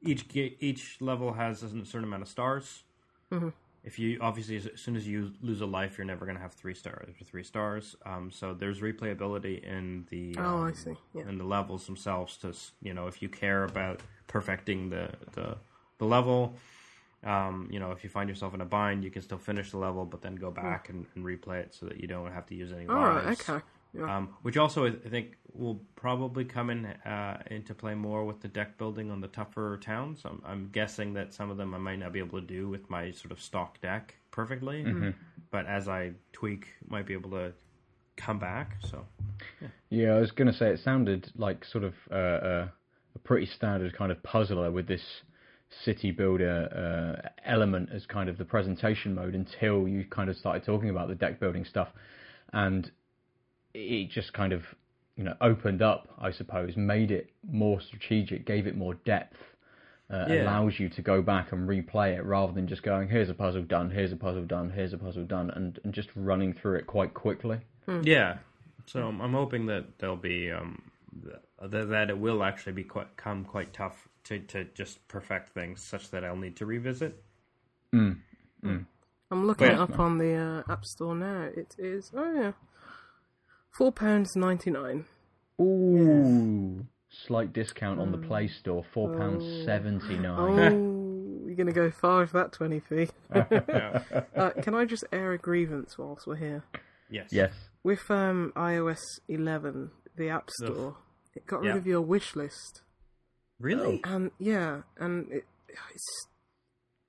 [0.00, 2.84] each each level has a certain amount of stars.
[3.32, 3.48] Mm-hmm.
[3.86, 6.52] If you obviously as soon as you lose a life, you're never going to have
[6.52, 7.94] three stars or three stars.
[8.04, 10.96] Um, so there's replayability in the Oh, I um, see.
[11.14, 11.28] Yeah.
[11.28, 15.56] in the levels themselves to you know if you care about perfecting the the,
[15.98, 16.54] the level
[17.24, 19.78] um, you know if you find yourself in a bind you can still finish the
[19.78, 22.54] level but then go back and, and replay it so that you don't have to
[22.54, 23.24] use any right.
[23.24, 23.62] lives Okay.
[23.98, 24.16] Yeah.
[24.16, 28.48] um, which also I think will probably come in uh, into play more with the
[28.48, 30.20] deck building on the tougher towns.
[30.24, 32.90] I'm, I'm guessing that some of them I might not be able to do with
[32.90, 34.84] my sort of stock deck perfectly,
[35.50, 37.52] but as I tweak, might be able to
[38.16, 38.76] come back.
[38.82, 39.06] So
[39.90, 42.68] Yeah, I was going to say it sounded like sort of uh, uh,
[43.14, 45.02] a pretty standard kind of puzzler with this
[45.84, 50.64] city builder uh, element as kind of the presentation mode until you kind of started
[50.64, 51.88] talking about the deck building stuff,
[52.52, 52.90] and
[53.76, 54.62] it just kind of
[55.16, 59.36] you know opened up, I suppose, made it more strategic, gave it more depth.
[60.08, 60.44] Uh, Yeah.
[60.44, 63.62] Allows you to go back and replay it rather than just going, here's a puzzle
[63.62, 66.86] done, here's a puzzle done, here's a puzzle done, and, and just running through it
[66.86, 67.58] quite quickly.
[68.02, 68.38] yeah,
[68.86, 70.80] so I'm, I'm hoping that there'll be um,
[71.24, 75.82] th- that it will actually be quite come quite tough to to just perfect things
[75.82, 77.20] such that I'll need to revisit.
[79.30, 79.74] I'm looking Wait.
[79.74, 81.48] it up on the uh, App Store now.
[81.54, 82.52] It is oh yeah,
[83.78, 85.04] four pounds ninety nine.
[85.60, 91.44] Ooh, slight discount on the Play Store, four pounds seventy Oh, nine.
[91.46, 93.08] you're gonna go far for that twenty p.
[93.34, 94.02] Yeah.
[94.36, 96.64] uh, can I just air a grievance whilst we're here?
[97.10, 97.28] yes.
[97.30, 97.52] Yes.
[97.82, 100.96] With um, iOS 11, the App Store,
[101.36, 101.76] it got rid Yeah.
[101.76, 102.82] of your wish list,
[103.60, 104.00] Really?
[104.04, 106.26] and yeah, and it, it's.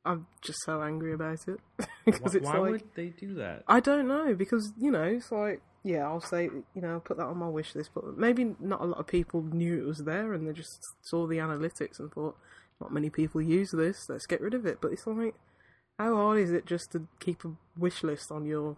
[0.06, 1.60] I'm just so angry about it
[2.06, 3.64] because Why, it's why like would they do that?
[3.68, 7.18] I don't know because you know it's like yeah I'll say you know I'll put
[7.18, 10.04] that on my wish list, but maybe not a lot of people knew it was
[10.04, 12.38] there and they just saw the analytics and thought
[12.82, 14.08] not many people use this.
[14.10, 14.80] Let's get rid of it.
[14.82, 15.36] But it's like
[15.98, 18.76] how hard is it just to keep a wish list on your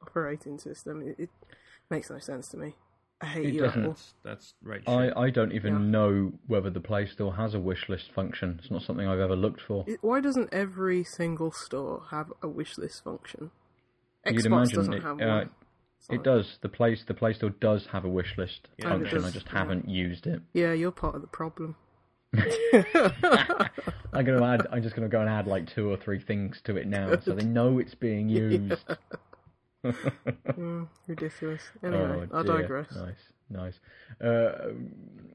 [0.00, 1.02] operating system?
[1.02, 1.30] It, it
[1.90, 2.74] makes no sense to me.
[3.20, 3.80] I hate It you, doesn't.
[3.80, 3.92] Apple.
[3.92, 4.82] That's that's right.
[4.88, 5.90] I, I don't even Yeah.
[5.90, 8.58] know whether the Play Store has a wish list function.
[8.58, 9.84] It's not something I've ever looked for.
[9.86, 13.52] It, why doesn't every single store have a wish list function?
[14.26, 15.50] You'd Xbox imagine doesn't it, have uh, one.
[16.10, 16.58] It does.
[16.60, 19.24] The place the Play Store does have a wish list Yeah, function.
[19.24, 19.58] I just yeah.
[19.58, 20.40] haven't used it.
[20.52, 21.76] Yeah, you're part of the problem.
[24.12, 24.66] I'm gonna add.
[24.72, 27.34] I'm just gonna go and add like two or three things to it now, so
[27.34, 28.84] they know it's being used.
[29.84, 31.62] Mm, ridiculous.
[31.82, 32.62] Anyway, Oh, I dear.
[32.62, 32.86] digress.
[32.94, 33.14] Nice,
[33.50, 33.74] nice.
[34.20, 34.70] Uh,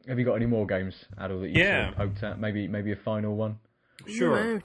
[0.07, 1.87] have you got any more games, Adel, that you Yeah.
[1.95, 2.39] sort of poked at?
[2.39, 3.59] Maybe, maybe a final one.
[4.07, 4.61] Sure.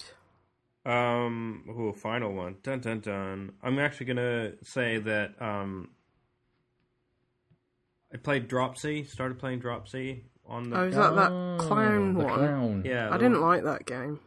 [0.85, 0.93] I'm.
[0.93, 2.57] Um, ooh, final one.
[2.63, 3.53] Dun dun dun.
[3.63, 5.91] I'm actually gonna say that um,
[8.13, 9.05] I played Dropsy.
[9.05, 10.79] Started playing Dropsy on the.
[10.81, 12.35] Oh, is that that Oh, clown the one?
[12.39, 12.83] Clown.
[12.85, 14.21] yeah, I didn't like that game.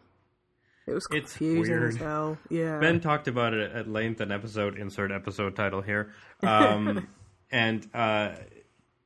[0.88, 1.94] It was It's confusing weird.
[1.94, 2.38] as hell.
[2.50, 2.78] Yeah.
[2.80, 6.14] Ben talked about it at length in episode insert episode title here,
[6.44, 7.08] um,
[7.52, 8.34] and uh,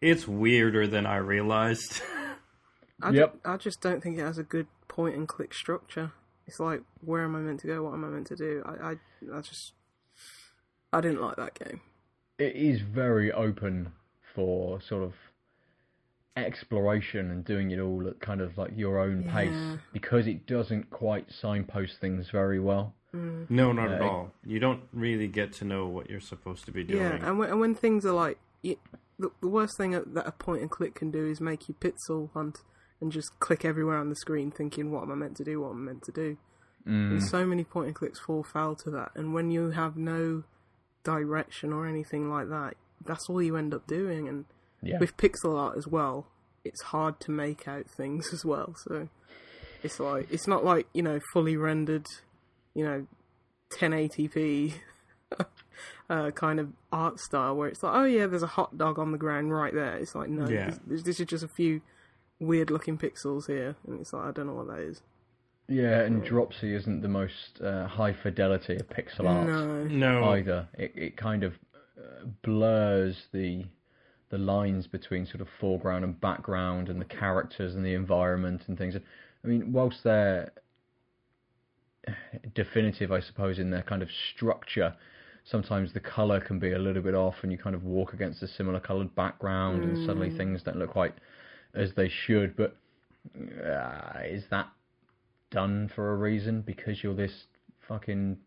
[0.01, 2.01] it's weirder than I realized.
[3.01, 3.33] I, Yep.
[3.33, 6.11] ju- I just don't think it has a good point and click structure.
[6.49, 7.83] It's like, where am I meant to go?
[7.83, 8.63] What am I meant to do?
[8.65, 8.95] I, I,
[9.37, 9.73] I just,
[10.91, 11.79] I didn't like that game.
[12.39, 13.91] It is very open
[14.33, 15.13] for sort of
[16.35, 19.31] exploration and doing it all at kind of like your own Yeah.
[19.31, 22.95] pace because it doesn't quite signpost things very well.
[23.13, 24.31] no, not at Uh, all.
[24.43, 26.99] You don't really get to know what you're supposed to be doing.
[27.01, 28.77] Yeah, and when, and when things are like, you,
[29.19, 32.31] the, the worst thing that a point and click can do is make you pixel
[32.33, 32.59] hunt
[33.01, 35.61] and just click everywhere on the screen, thinking, "What am I meant to do?
[35.61, 36.37] What am I meant to do?"
[36.85, 39.11] And so many point and clicks fall foul to that.
[39.15, 40.43] And when you have no
[41.03, 44.27] direction or anything like that, that's all you end up doing.
[44.27, 44.45] And
[44.81, 44.97] Yeah.
[44.99, 46.27] with pixel art as well,
[46.63, 48.75] it's hard to make out things as well.
[48.85, 49.09] So
[49.83, 52.05] it's like it's not like you know fully rendered,
[52.73, 53.07] you know,
[53.71, 54.73] 1080p
[56.09, 59.11] uh, kind of art style where it's like, oh yeah, there's a hot dog on
[59.11, 59.95] the ground right there.
[59.97, 60.71] It's like no, Yeah.
[60.87, 61.81] this, this is just a few
[62.39, 65.01] weird looking pixels here, and it's like I don't know what that is.
[65.67, 70.67] Yeah, and Dropsy isn't the most uh, high fidelity of pixel art No, no, either.
[70.73, 71.53] It it kind of
[71.97, 73.65] uh, blurs the
[74.29, 78.77] the lines between sort of foreground and background and the characters and the environment and
[78.77, 78.95] things.
[79.43, 80.51] I mean, whilst they're
[82.55, 84.95] definitive, I suppose, in their kind of structure,
[85.45, 88.41] sometimes the color can be a little bit off, and you kind of walk against
[88.43, 91.13] a similar colored background, and suddenly things don't look quite
[91.73, 92.55] as they should.
[92.55, 92.75] But
[93.37, 94.67] uh, is that
[95.51, 96.61] done for a reason?
[96.61, 97.45] Because you're this
[97.87, 98.37] fucking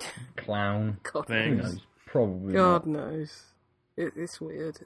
[0.36, 0.98] clown?
[1.02, 1.62] God, Who Thanks.
[1.64, 1.80] knows?
[2.06, 3.10] Probably God not.
[3.10, 3.42] knows.
[3.96, 4.78] It, it's weird.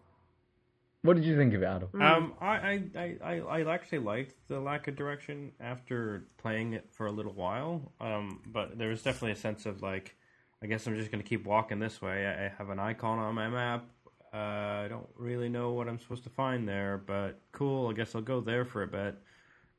[1.02, 1.88] What did you think of it, Adam?
[2.02, 6.88] Um, I, I, I, I I actually liked the lack of direction after playing it
[6.92, 7.92] for a little while.
[8.00, 10.16] Um, but there was definitely a sense of like,
[10.62, 12.26] I guess I'm just going to keep walking this way.
[12.26, 13.86] I, I have an icon on my map.
[14.32, 14.36] Uh,
[14.84, 17.88] I don't really know what I'm supposed to find there, but cool.
[17.88, 19.16] I guess I'll go there for a bit.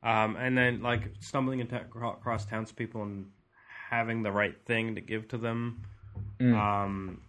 [0.02, 3.26] Um, and then like stumbling into across townspeople and
[3.90, 5.82] having the right thing to give to them.
[6.40, 7.20] Um,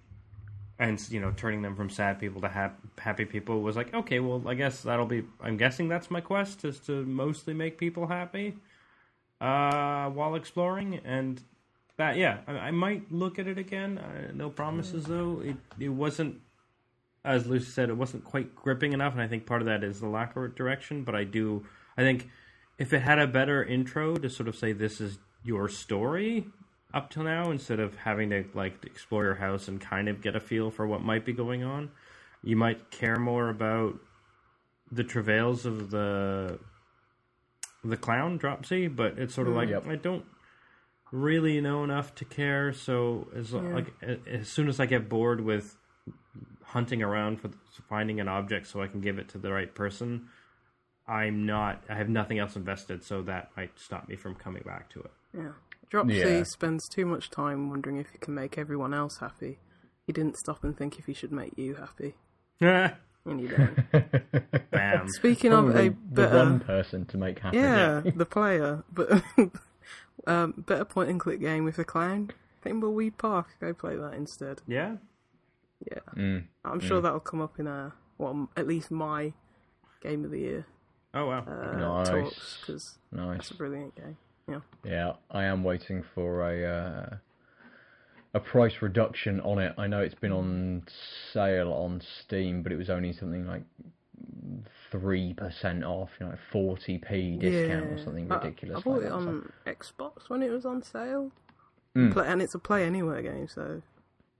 [0.81, 4.19] and you know turning them from sad people to hap- happy people was like okay
[4.19, 8.07] well i guess that'll be i'm guessing that's my quest is to mostly make people
[8.07, 8.57] happy
[9.39, 11.41] uh, while exploring and
[11.97, 15.89] that yeah I, I might look at it again uh, no promises though it, it
[15.89, 16.41] wasn't
[17.23, 19.99] as lucy said it wasn't quite gripping enough and i think part of that is
[19.99, 21.63] the lack of direction but i do
[21.97, 22.29] i think
[22.77, 26.45] if it had a better intro to sort of say this is your story
[26.93, 30.35] up till now instead of having to like explore your house and kind of get
[30.35, 31.89] a feel for what might be going on
[32.43, 33.99] you might care more about
[34.91, 36.59] the travails of the
[37.83, 39.87] the clown dropsy but it's sort of mm, like Yep.
[39.87, 40.25] i don't
[41.11, 43.93] really know enough to care so as like
[44.27, 45.77] as soon as i get bored with
[46.63, 47.49] hunting around for
[47.89, 50.27] finding an object so i can give it to the right person
[51.07, 54.89] i'm not i have nothing else invested so that might stop me from coming back
[54.89, 55.51] to it Yeah.
[55.89, 56.43] Dropsy Yeah.
[56.43, 59.59] spends too much time wondering if he can make everyone else happy.
[60.07, 62.15] He didn't stop and think if he should make you happy.
[63.25, 64.71] And you don't.
[64.71, 67.57] bam Speaking of Probably a the better, one person to make happy.
[67.57, 69.21] yeah, the player, but
[70.25, 72.31] um, better point and click game with the clown.
[72.65, 73.47] Thimbleweed Park.
[73.59, 74.61] Go play that instead.
[74.67, 74.95] yeah
[75.89, 76.43] Yeah, Mm.
[76.65, 79.33] I'm sure that'll come up in a well, at least my
[80.01, 80.65] game of the year
[81.13, 82.07] oh wow uh, Nice.
[82.09, 83.39] talks because Nice.
[83.39, 84.17] it's a brilliant game.
[84.47, 84.59] Yeah.
[84.83, 87.15] Yeah, I am waiting for a uh,
[88.33, 89.73] a price reduction on it.
[89.77, 90.83] I know it's been on
[91.33, 93.63] sale on Steam, but it was only something like
[94.91, 98.77] three percent off, you know, forty p discount or something I- ridiculous.
[98.77, 101.31] I, bought like it that, so- on Xbox when it was on sale,
[101.95, 102.15] Mm.
[102.25, 103.81] and it's a play anywhere game, so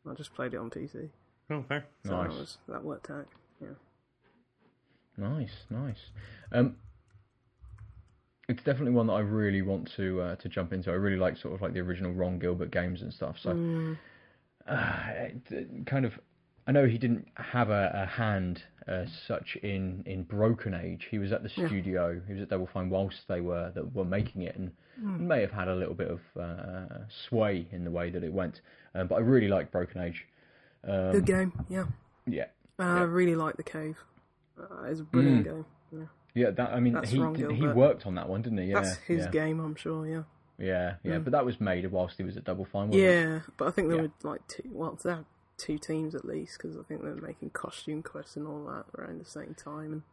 [0.10, 1.10] I just played it on PC.
[1.52, 2.32] Oh fair So Nice.
[2.32, 3.28] that, was, that worked out.
[3.62, 3.68] Yeah.
[5.18, 5.98] Nice, nice.
[6.52, 6.78] Um,
[8.50, 10.90] it's definitely one that I really want to uh, to jump into.
[10.92, 13.36] I really like sort of like the original Ron Gilbert games and stuff.
[13.42, 13.98] So, Mm.
[14.68, 15.04] uh,
[15.50, 16.14] it- kind of,
[16.68, 21.08] I know he didn't have a, a hand as such in in Broken Age.
[21.12, 21.68] He was at the Yeah.
[21.68, 22.20] studio.
[22.28, 25.28] He was at Double Fine whilst they were that were making it, and Hmm.
[25.28, 28.62] may have had a little bit of uh, sway in the way that it went.
[28.96, 30.26] Um, but I really like Broken Age.
[30.84, 31.66] Um, Good game.
[31.70, 31.86] Yeah.
[32.26, 32.46] yeah,
[32.80, 33.98] Uh, I really like the cave.
[34.60, 35.50] Uh, it's a brilliant Mm.
[35.54, 35.66] game.
[35.92, 36.06] Yeah.
[36.34, 36.50] yeah.
[36.52, 38.66] That I mean, That's he Ron did, he worked on that one, didn't he?
[38.66, 39.32] Yeah, That's his yeah.
[39.32, 40.08] game, I'm sure.
[40.08, 40.24] Yeah.
[40.58, 42.90] Yeah, yeah, but that was made whilst he was at Double Fine.
[42.90, 43.08] Wasn't it?
[43.08, 44.04] Yeah, but I think there Yeah.
[44.24, 44.62] were like two.
[44.72, 45.26] Well, they had
[45.58, 48.86] two teams at least because I think they were making costume quests and all that
[49.00, 49.92] around the same time.
[49.94, 50.04] And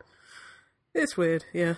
[0.94, 1.44] it's weird.
[1.52, 1.74] Yeah.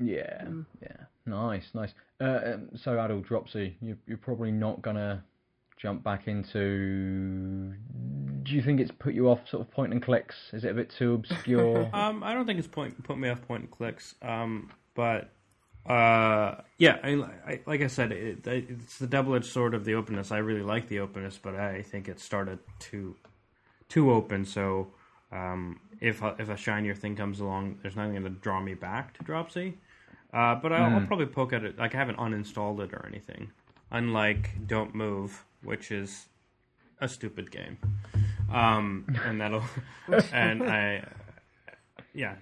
[0.00, 0.66] Yeah, Mm.
[0.80, 0.96] yeah.
[1.26, 1.92] Nice, nice.
[2.20, 5.24] Uh, um, so, Adol Dropsy, you, you're probably not gonna
[5.78, 7.74] jump back into.
[8.42, 10.36] Do you think it's put you off sort of point and clicks?
[10.52, 11.88] Is it a bit too obscure?
[11.94, 14.14] Um, I don't think it's point put me off point and clicks.
[14.22, 15.30] Um, but
[15.86, 17.10] uh, yeah, I,
[17.46, 20.32] I, like I said, it, it's the double edged sword of the openness.
[20.32, 23.16] I really like the openness, but I think it started too
[23.88, 24.44] too open.
[24.44, 24.88] So
[25.32, 28.74] um, if a- if a shinier thing comes along, there's nothing going to draw me
[28.74, 29.74] back to Dropsy.
[30.32, 31.78] Uh, but I'll, I'll probably poke at it.
[31.78, 33.50] Like I haven't uninstalled it or anything.
[33.90, 36.28] Unlike Don't Move, which is
[37.00, 37.78] a stupid game.
[38.52, 39.64] Um, and that'll
[40.32, 41.04] and I
[42.14, 42.36] yeah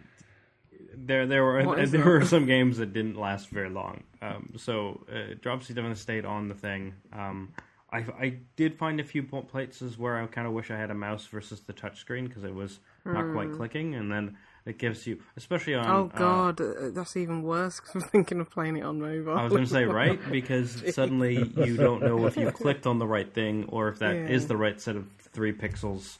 [0.97, 4.05] there there were is there were some games that didn't last very long.
[4.23, 6.95] Um, so uh, Dropsy definitely stayed on the thing.
[7.13, 7.53] Um,
[7.93, 10.95] I I did find a few places where I kind of wish I had a
[10.95, 15.21] mouse versus the touchscreen because it was not quite clicking, and then it gives you,
[15.37, 15.89] especially on.
[15.89, 19.37] Oh uh, god, uh, that's even worse because I'm thinking of playing it on mobile.
[19.37, 22.99] I was going to say right because suddenly you don't know if you clicked on
[22.99, 24.49] the right thing or if that is Yeah.
[24.49, 26.19] the right set of three pixels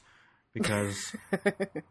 [0.53, 1.13] because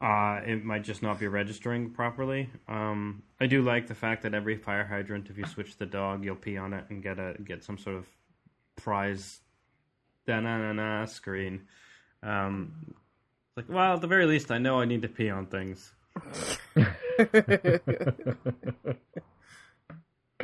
[0.00, 2.48] uh, it might just not be registering properly.
[2.66, 6.24] Um, I do like the fact that every fire hydrant, if you switch the dog,
[6.24, 8.06] you'll pee on it and get a get some sort of
[8.76, 9.40] prize
[10.26, 11.62] da na na na screen.
[12.22, 12.94] Um,
[13.56, 15.92] like, well, at the very least, I know I need to pee on things.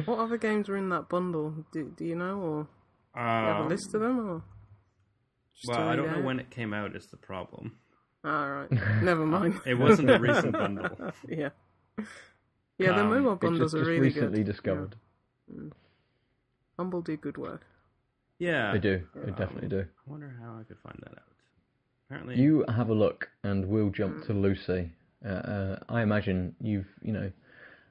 [0.04, 1.64] what other games were in that bundle?
[1.72, 2.62] Do, do you know, or
[3.14, 4.42] do you have a Um, list of them, or?
[5.68, 6.24] Well, I don't know out?
[6.24, 6.96] when it came out.
[6.96, 7.76] Is the problem.
[8.24, 8.70] All right,
[9.02, 9.60] never mind.
[9.66, 11.12] It wasn't a recent bundle.
[11.28, 11.50] yeah,
[12.78, 12.92] yeah.
[12.92, 14.46] The Um, mobile bundles just, are just really recently good.
[14.46, 14.96] discovered.
[16.78, 17.62] Humble do good work.
[18.38, 19.02] Yeah, They do.
[19.14, 19.80] They definitely do.
[19.82, 21.28] I wonder how I could find that out.
[22.08, 24.90] Apparently, You have a look, and we'll jump to Lucy.
[25.24, 27.30] Uh, uh, I imagine you've, you know,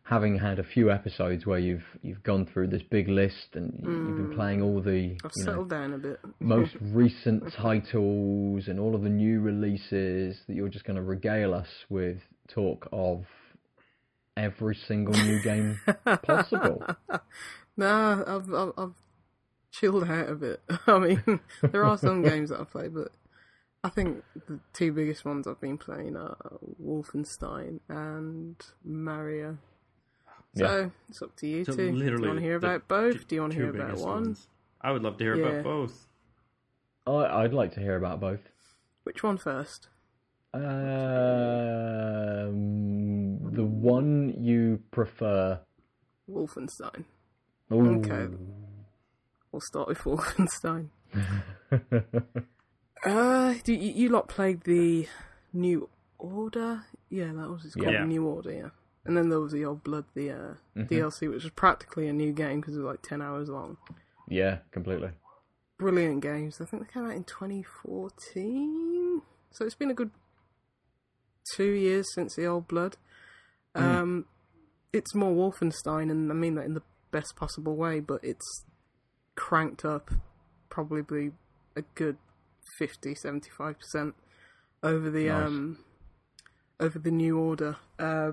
[0.04, 3.89] having had a few episodes where you've you've gone through this big list and you,
[3.89, 6.20] you've been playing all the I've you know, settled down a bit.
[6.39, 11.54] most recent titles and all of the new releases that you're just going to regale
[11.54, 12.17] us with
[12.50, 13.24] talk of
[14.36, 15.80] every single new game
[16.24, 16.84] possible.
[17.78, 18.94] Nah, I've, I've I've
[19.72, 20.62] chilled out a bit.
[20.88, 21.39] I mean,
[21.72, 23.12] there are some games that I play, but
[23.84, 26.38] I think the two biggest ones I've been playing are
[26.82, 29.58] Wolfenstein and Mario.
[30.56, 30.89] So Yeah.
[31.10, 31.78] it's up to you So two.
[31.78, 33.28] Do you literally want to hear about both?
[33.28, 34.24] Do you want to hear about biggest one?
[34.26, 34.48] ones.
[34.82, 35.48] I would love to hear Yeah.
[35.48, 36.08] about both.
[37.08, 38.41] I, I'd like to hear about both.
[39.04, 39.88] Which one first?
[40.54, 40.62] Um,
[43.54, 45.60] the one you prefer.
[46.30, 47.06] Wolfenstein.
[47.72, 48.00] Ooh.
[48.00, 48.28] Okay.
[49.52, 50.89] We'll start with Wolfenstein.
[53.04, 55.08] Uh, do you, you lot played the
[55.54, 56.84] New Order?
[57.10, 58.06] Yeah, that was it's called Yeah.
[58.06, 58.52] New Order.
[58.52, 58.70] Yeah,
[59.06, 62.32] and then there was the Old Blood, the uh, DLC, which was practically a new
[62.32, 63.78] game because it was like ten hours long.
[64.28, 65.10] yeah, completely.
[65.78, 66.62] Brilliant games.
[66.62, 70.12] I think they came out in 2014, so it's been a good
[71.56, 72.98] two years since the Old Blood.
[73.74, 74.26] Um,
[74.94, 78.64] it's more Wolfenstein, and I mean that in the best possible way, but it's
[79.36, 80.12] cranked up
[80.70, 81.32] probably
[81.76, 82.18] a good
[82.78, 84.14] 50 75%
[84.84, 85.48] over the Nice.
[85.48, 85.78] um
[86.80, 87.78] over the new order.
[88.00, 88.32] Uh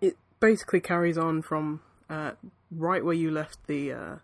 [0.00, 2.32] it basically carries on from uh
[2.70, 4.16] right where you left the uh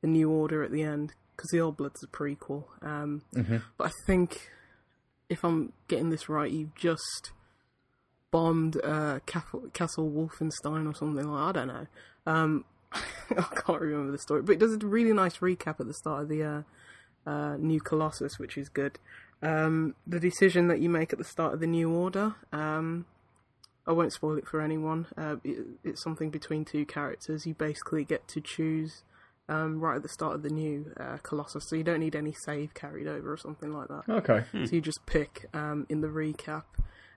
[0.00, 2.64] the new order at the end because the old blood's a prequel.
[2.82, 3.22] Um
[3.78, 4.50] but i think
[5.28, 7.32] if i'm getting this right you've just
[8.30, 11.86] bombed uh castle, castle wolfenstein or something like i don't know.
[12.26, 15.94] Um i can't remember the story but it does a really nice recap at the
[15.94, 16.62] start of the uh
[17.26, 18.98] uh, New Colossus, which is good.
[19.42, 23.06] Um, the decision that you make at the start of the New Order, um,
[23.86, 25.06] I won't spoil it for anyone.
[25.16, 27.46] Uh, it, it's something between two characters.
[27.46, 29.02] You basically get to choose
[29.48, 32.32] um, right at the start of the new uh, Colossus, so you don't need any
[32.32, 34.04] save carried over or something like that.
[34.08, 34.44] Okay.
[34.52, 36.64] So you just pick um, in the recap,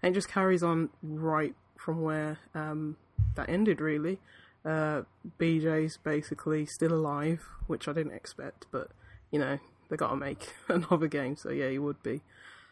[0.01, 2.97] and it just carries on right from where um,
[3.35, 3.79] that ended.
[3.79, 4.19] Really,
[4.65, 5.03] uh,
[5.39, 8.89] BJ's basically still alive, which I didn't expect, but
[9.31, 9.59] you know
[9.89, 12.21] they got to make another game, so yeah, he would be.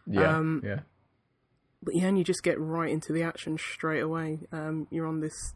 [0.06, 0.38] Yeah.
[0.38, 0.80] Um, yeah.
[1.82, 4.40] But yeah, and you just get right into the action straight away.
[4.52, 5.54] Um, you're on this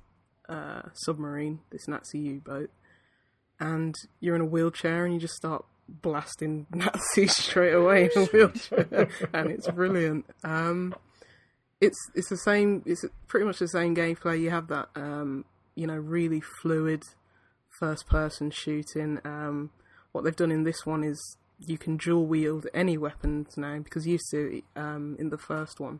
[0.50, 2.70] uh, submarine, this Nazi U-boat,
[3.60, 8.26] and you're in a wheelchair, and you just start blasting Nazis straight away in a
[8.34, 10.26] wheelchair, and it's brilliant.
[10.44, 10.96] Um,
[11.80, 12.84] it's it's the same.
[12.86, 14.40] It's pretty much the same gameplay.
[14.40, 15.46] You have that um,
[15.76, 17.04] you know really fluid,
[17.80, 19.20] first person shooting.
[19.24, 19.72] Um,
[20.12, 24.06] what they've done in this one is you can dual wield any weapons now because
[24.06, 26.00] used to um, in the first one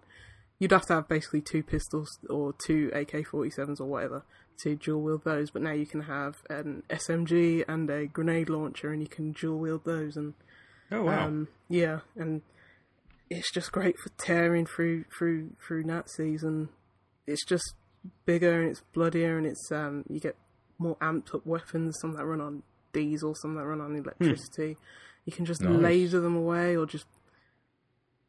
[0.60, 4.24] you'd have to have basically two pistols or two AK-47s or whatever
[4.62, 8.92] to dual wield those but now you can have an SMG and a grenade launcher
[8.92, 10.34] and you can dual wield those and
[10.92, 11.26] Oh wow.
[11.28, 12.42] um, yeah and
[13.30, 16.70] it's just great for tearing through through through Nazis and
[17.26, 17.74] it's just
[18.26, 20.36] bigger and it's bloodier and it's um, you get
[20.80, 24.78] more amped up weapons some that run on diesel some that run on electricity
[25.28, 25.78] you can just Nice.
[25.80, 27.06] laser them away or just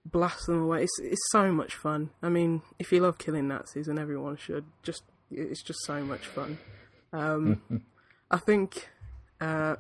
[0.05, 0.83] blast them away.
[0.83, 2.11] It's it's so much fun.
[2.23, 6.27] I mean, if you love killing Nazis, and everyone should, just it's just so much
[6.27, 6.59] fun.
[7.13, 7.63] Um,
[8.31, 8.89] I think
[9.41, 9.77] uh,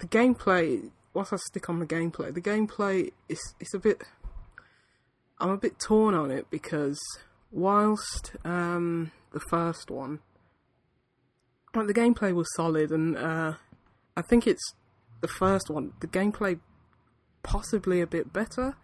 [0.00, 0.90] the gameplay.
[1.14, 4.02] Once I stick on the gameplay, the gameplay is it's a bit.
[5.38, 7.00] I'm a bit torn on it because
[7.52, 10.18] whilst um, the first one,
[11.74, 13.54] like the gameplay was solid, and uh,
[14.16, 14.74] I think it's
[15.20, 15.92] the first one.
[16.00, 16.60] The gameplay
[17.42, 18.76] possibly a bit better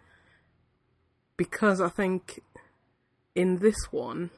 [1.35, 2.41] because I think
[3.35, 4.31] in this one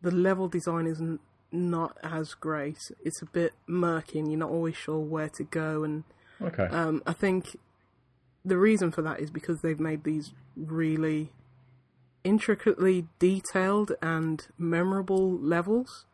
[0.00, 1.18] the level design is n-
[1.50, 2.78] not as great.
[3.04, 5.82] It's a bit murky, and you're not always sure where to go.
[5.82, 6.04] And
[6.40, 6.66] Okay.
[6.66, 7.56] um, I think
[8.44, 11.32] the reason for that is because they've made these really
[12.22, 16.04] intricately detailed and memorable levels.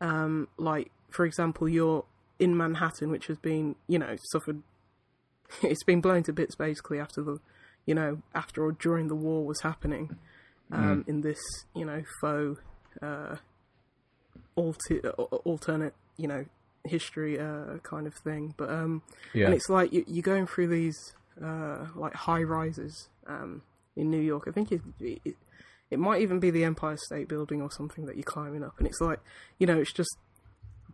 [0.00, 2.04] Um, like, for example, you're
[2.40, 4.62] in Manhattan, which has been, you know, suffered.
[5.62, 7.38] It's been blown to bits basically after the,
[7.84, 10.16] you know, after or during the war was happening,
[10.70, 11.40] um, in this,
[11.74, 12.60] you know, faux,
[13.02, 13.36] uh,
[14.54, 16.44] alter, alternate, you know,
[16.84, 18.54] history uh, kind of thing.
[18.56, 19.02] But um,
[19.34, 19.46] yeah.
[19.46, 20.96] and it's like you, you're going through these
[21.44, 23.62] uh, like high rises um,
[23.96, 24.44] in New York.
[24.46, 25.36] I think it, it
[25.90, 28.86] it might even be the Empire State Building or something that you're climbing up, and
[28.86, 29.20] it's like
[29.58, 30.16] you know it's just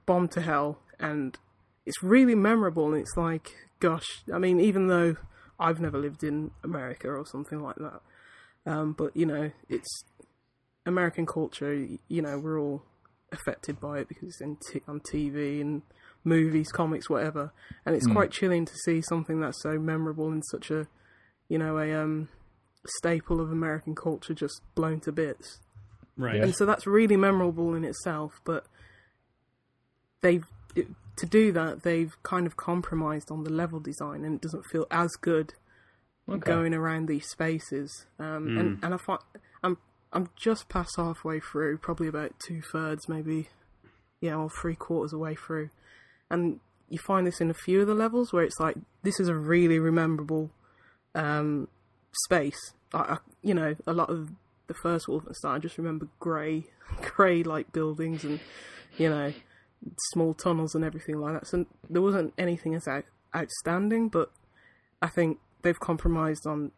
[0.07, 1.37] bomb to hell, and
[1.85, 2.93] it's really memorable.
[2.93, 5.17] And it's like, gosh, I mean, even though
[5.59, 8.01] I've never lived in America or something like that,
[8.65, 10.05] um, but you know, it's
[10.85, 11.87] American culture.
[12.09, 12.83] You know, we're all
[13.33, 15.83] affected by it because it's in t- on TV and
[16.25, 17.53] movies, comics, whatever.
[17.85, 20.87] And it's quite chilling to see something that's so memorable and such a,
[21.49, 22.29] you know, a um,
[22.99, 25.61] staple of American culture just blown to bits.
[26.17, 26.41] right.
[26.41, 28.41] And so that's really memorable in itself.
[28.45, 28.67] But
[30.23, 30.45] they've
[31.17, 34.87] to do that, they've kind of compromised on the level design, and it doesn't feel
[34.91, 35.55] as good
[36.29, 36.39] okay.
[36.39, 38.07] going around these spaces.
[38.19, 39.21] Um, and and I find
[39.63, 39.79] I'm
[40.13, 43.49] I'm just past halfway through, probably about two thirds, maybe,
[44.21, 45.71] yeah, or three quarters away through,
[46.31, 49.29] and you find this in a few of the levels where it's like this is
[49.29, 50.51] a really rememberable
[51.15, 51.69] um,
[52.25, 52.75] space.
[52.93, 54.31] I, I, you know, a lot of
[54.67, 56.65] the first Wolfenstein, I just remember grey,
[57.01, 58.41] grey like buildings and
[58.99, 59.33] you know
[60.13, 61.47] small tunnels and everything like that.
[61.47, 63.05] So there wasn't anything as out,
[63.35, 64.31] outstanding, but
[65.03, 66.73] I think they've compromised on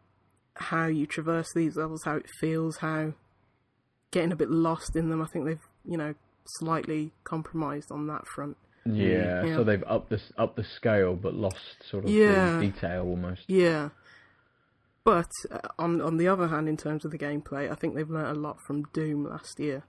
[0.55, 3.13] how you traverse these levels, how it feels, how
[4.11, 5.21] getting a bit lost in them.
[5.21, 6.13] I think they've you know
[6.59, 8.57] slightly compromised on that front.
[8.85, 9.55] Yeah, Yeah.
[9.55, 12.57] so they've upped the up the scale, but lost sort of Yeah.
[12.59, 13.43] the detail almost.
[13.47, 13.89] Yeah.
[15.03, 18.09] But uh, on on the other hand, in terms of the gameplay, I think they've
[18.09, 19.83] learnt a lot from Doom last year.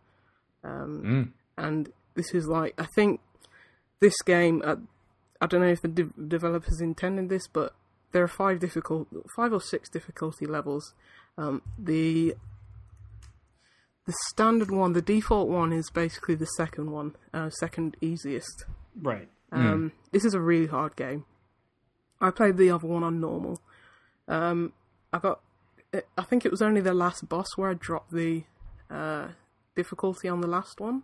[0.62, 1.32] Um, Mm.
[1.58, 3.20] and this is like I think
[4.00, 4.62] this game.
[4.64, 4.76] Uh,
[5.40, 7.74] I don't know if the de- developers intended this, but
[8.12, 10.92] there are five difficult, five or six difficulty levels.
[11.38, 12.34] Um, the
[14.06, 18.64] the standard one, the default one, is basically the second one, uh, second easiest.
[18.96, 19.28] right.
[19.52, 21.24] Um, This is a really hard game.
[22.20, 23.60] I played the other one on normal.
[24.28, 24.72] Um,
[25.12, 25.40] I got,
[26.16, 28.44] I think it was only the last boss where I dropped the
[28.90, 29.28] uh,
[29.74, 31.02] difficulty on the last one.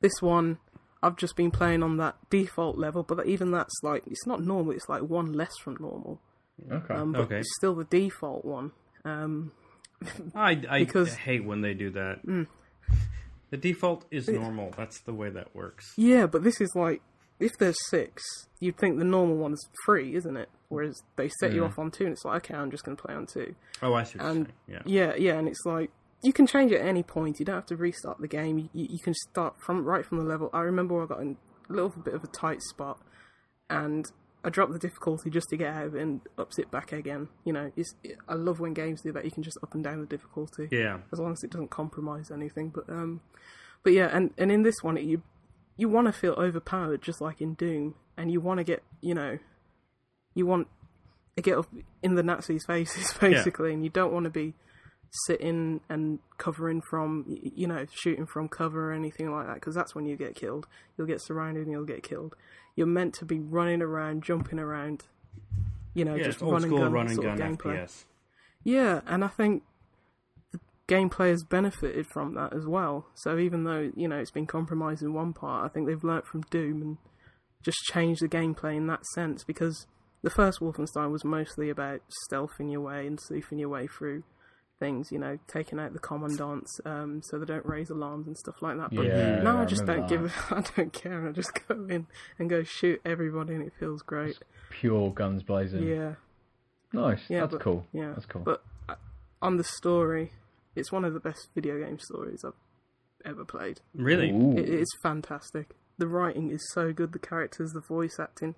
[0.00, 0.58] This one,
[1.02, 4.72] I've just been playing on that default level, but even that's like it's not normal.
[4.72, 6.20] It's like one less from normal,
[6.70, 6.94] Okay.
[6.94, 7.38] um, but Okay.
[7.40, 8.72] it's still the default one.
[9.04, 9.52] Um,
[10.34, 12.20] I, I Because- hate when they do that.
[13.50, 14.72] The default is normal.
[14.76, 15.92] That's the way that works.
[15.96, 17.02] yeah, but this is like
[17.40, 18.22] if there's six,
[18.60, 20.48] you'd think the normal one's free, isn't it?
[20.68, 23.02] Whereas they set you off on two, and it's like, okay, I'm just going to
[23.02, 23.54] play on two.
[23.82, 24.82] Oh, I see what you're And- saying.
[24.86, 25.06] Yeah.
[25.06, 25.90] Yeah, yeah, and it's like
[26.22, 27.38] you can change it at any point.
[27.38, 28.58] You don't have to restart the game.
[28.58, 30.50] You, you, can start from right from the level.
[30.52, 31.36] I remember I got in
[31.68, 33.00] a little bit of a tight spot,
[33.70, 34.10] and
[34.44, 37.28] I dropped the difficulty just to get out of it and ups it back again.
[37.44, 37.94] You know, it's,
[38.28, 39.24] I love when games do that.
[39.24, 40.98] You can just up and down the difficulty Yeah.
[41.12, 42.68] as long as it doesn't compromise anything.
[42.68, 43.20] But um,
[43.82, 45.22] but yeah, and and in this one, you
[45.76, 49.14] you want to feel overpowered, just like in Doom, and you want to get you
[49.14, 49.38] know,
[50.34, 50.68] you want
[51.36, 51.66] to get up
[52.02, 54.54] in the Nazis' faces basically, and you don't want to be
[55.10, 59.94] sitting and covering from, you know, shooting from cover or anything like that, because that's
[59.94, 60.66] when you get killed.
[60.96, 62.36] You'll get surrounded and you'll get killed.
[62.76, 65.04] You're meant to be running around, jumping around,
[65.94, 67.82] you know, Yeah, just it's old run and school gun run and gun gameplay.
[67.82, 68.04] FPS.
[68.62, 69.64] Yeah, and I think
[70.52, 73.06] the gameplay has benefited from that as well.
[73.14, 76.26] So even though you know it's been compromised in one part, I think they've learnt
[76.26, 76.98] from Doom and
[77.62, 79.44] just changed the gameplay in that sense.
[79.44, 79.86] Because
[80.22, 84.22] the first Wolfenstein was mostly about stealthing your way and sleuthing your way through
[84.80, 85.12] things.
[85.12, 88.76] You know, taking out the commandants um, so they don't raise alarms and stuff like
[88.78, 88.90] that.
[88.92, 90.34] But Yeah, now I I just don't remember give.
[90.50, 91.28] a- I don't care.
[91.28, 92.06] I just go in
[92.38, 94.38] and go shoot everybody, and it feels great.
[94.70, 95.86] Pure guns blazing.
[95.86, 96.14] Yeah.
[96.92, 97.20] Nice.
[97.28, 97.86] Yeah, That's but- cool.
[97.92, 98.42] Yeah, That's cool.
[98.42, 98.96] But uh,
[99.40, 100.32] on the story,
[100.74, 102.54] it's one of the best video game stories I've
[103.24, 103.80] ever played.
[103.94, 104.30] Really?
[104.30, 104.56] Ooh.
[104.56, 105.76] It is fantastic.
[105.98, 107.12] The writing is so good.
[107.12, 108.54] The characters, the voice acting.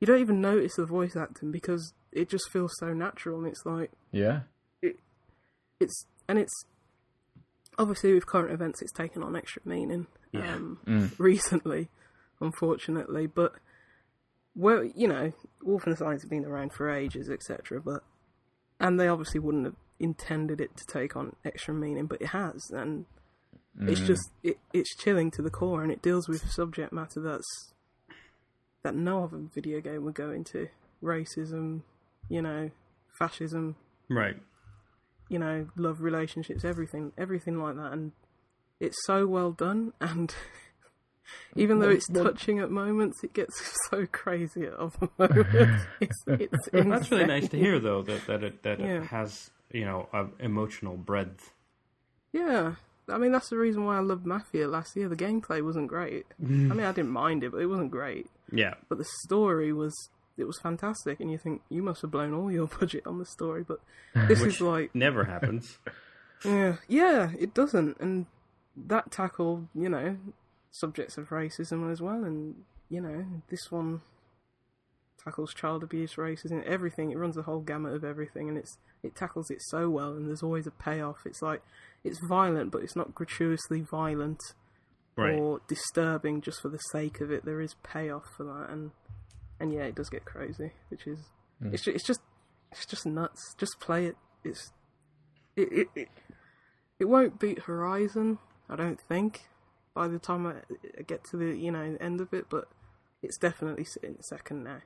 [0.00, 3.64] You don't even notice the voice acting because it just feels so natural, and it's
[3.64, 4.40] like yeah.
[5.82, 6.64] It's and it's
[7.78, 10.06] obviously with current events, it's taken on extra meaning.
[10.32, 10.54] Yeah.
[10.54, 11.12] Um, Mm.
[11.18, 11.88] recently,
[12.40, 13.26] unfortunately.
[13.26, 13.52] But
[14.54, 17.80] well, you know, Wolfenstein's been around for ages, etc.
[17.80, 18.02] But
[18.80, 22.70] and they obviously wouldn't have intended it to take on extra meaning, but it has,
[22.70, 23.04] and
[23.80, 24.06] it's Mm.
[24.06, 27.72] just it, it's chilling to the core, and it deals with subject matter that's
[28.82, 30.68] that no other video game would go into:
[31.02, 31.82] racism,
[32.28, 32.70] you know,
[33.18, 33.76] fascism,
[34.10, 34.36] Right.
[35.32, 38.12] You know, love relationships, everything, everything like that, and
[38.78, 39.92] it's so well done.
[40.00, 40.34] And
[41.56, 43.54] even though it's touching at moments, it gets
[43.90, 45.84] so crazy at other moments.
[46.00, 49.02] it's, it's That's really nice to hear, though, that that it that Yeah.
[49.02, 50.08] it has you know
[50.38, 51.52] emotional breadth.
[52.32, 52.74] Yeah,
[53.08, 55.08] I mean that's the reason why I loved Mafia last year.
[55.08, 56.26] The gameplay wasn't great.
[56.40, 56.68] I mm.
[56.76, 58.26] mean, I didn't mind it, but it wasn't great.
[58.50, 58.74] Yeah.
[58.88, 59.94] But the story was.
[60.38, 63.26] It was fantastic, and you think you must have blown all your budget on the
[63.26, 63.80] story, but
[64.28, 65.78] this is like never happens.
[66.44, 68.26] Yeah, yeah, it doesn't, and
[68.76, 70.16] that tackled, you know,
[70.72, 74.00] subjects of racism as well, and you know, this one
[75.22, 77.12] tackles child abuse, racism, everything.
[77.12, 80.26] It runs the whole gamut of everything, and it's it tackles it so well, and
[80.26, 81.18] there's always a payoff.
[81.26, 81.62] It's like
[82.02, 84.40] it's violent, but it's not gratuitously violent
[85.14, 85.38] Right.
[85.38, 87.44] or disturbing just for the sake of it.
[87.44, 88.90] There is payoff for that, and
[89.62, 91.18] and yeah, it does get crazy, which is
[91.62, 92.20] it's just, it's just
[92.72, 93.54] it's just nuts.
[93.56, 94.16] Just play it.
[94.44, 94.72] It's
[95.56, 96.08] it it, it
[96.98, 98.38] it won't beat Horizon,
[98.68, 99.42] I don't think.
[99.94, 100.54] By the time I,
[100.98, 102.68] I get to the you know end of it, but
[103.22, 104.80] it's definitely sitting second now.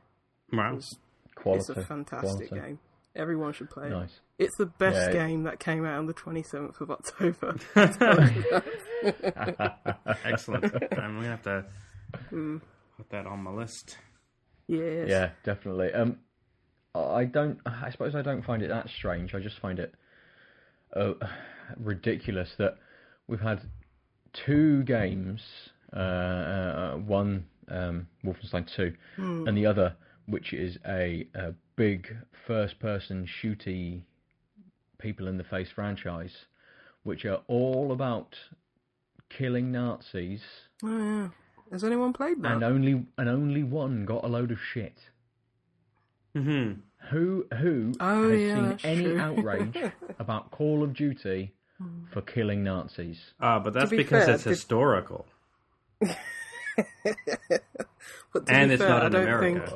[0.52, 0.76] Wow.
[0.76, 0.96] It's,
[1.34, 1.60] Quality.
[1.60, 2.66] it's a fantastic quality.
[2.68, 2.78] game.
[3.14, 4.10] Everyone should play it.
[4.38, 5.26] It's the best Yeah.
[5.26, 7.56] game that came out on the 27th of October.
[10.24, 10.64] Excellent.
[10.92, 11.64] I'm gonna have to
[12.30, 12.58] Hmm.
[12.96, 13.98] put that on my list.
[14.68, 15.06] Yes.
[15.08, 15.92] Yeah, definitely.
[15.92, 16.18] Um,
[16.94, 17.58] I don't.
[17.66, 19.34] I suppose I don't find it that strange.
[19.34, 19.94] I just find it
[20.94, 21.12] uh,
[21.78, 22.78] ridiculous that
[23.26, 23.60] we've had
[24.32, 25.40] two games.
[25.94, 28.94] Uh, uh, one um, Wolfenstein Two,
[29.46, 29.94] and the other,
[30.26, 34.02] which is a, a big first-person shooty,
[34.98, 36.32] people-in-the-face franchise,
[37.04, 38.34] which are all about
[39.28, 40.42] killing Nazis,
[40.82, 41.28] Oh, yeah.
[41.72, 42.52] Has anyone played that?
[42.52, 44.96] and only and only one got a load of shit.
[46.34, 46.72] hmm
[47.10, 49.18] Who who Oh, has yeah, seen any true.
[49.20, 49.76] outrage
[50.18, 51.52] about Call of Duty
[52.12, 53.18] for killing Nazis?
[53.40, 55.26] Uh, but that's be because fair, it's did- historical.
[58.32, 59.66] But to and be it's fair, not I in don't America.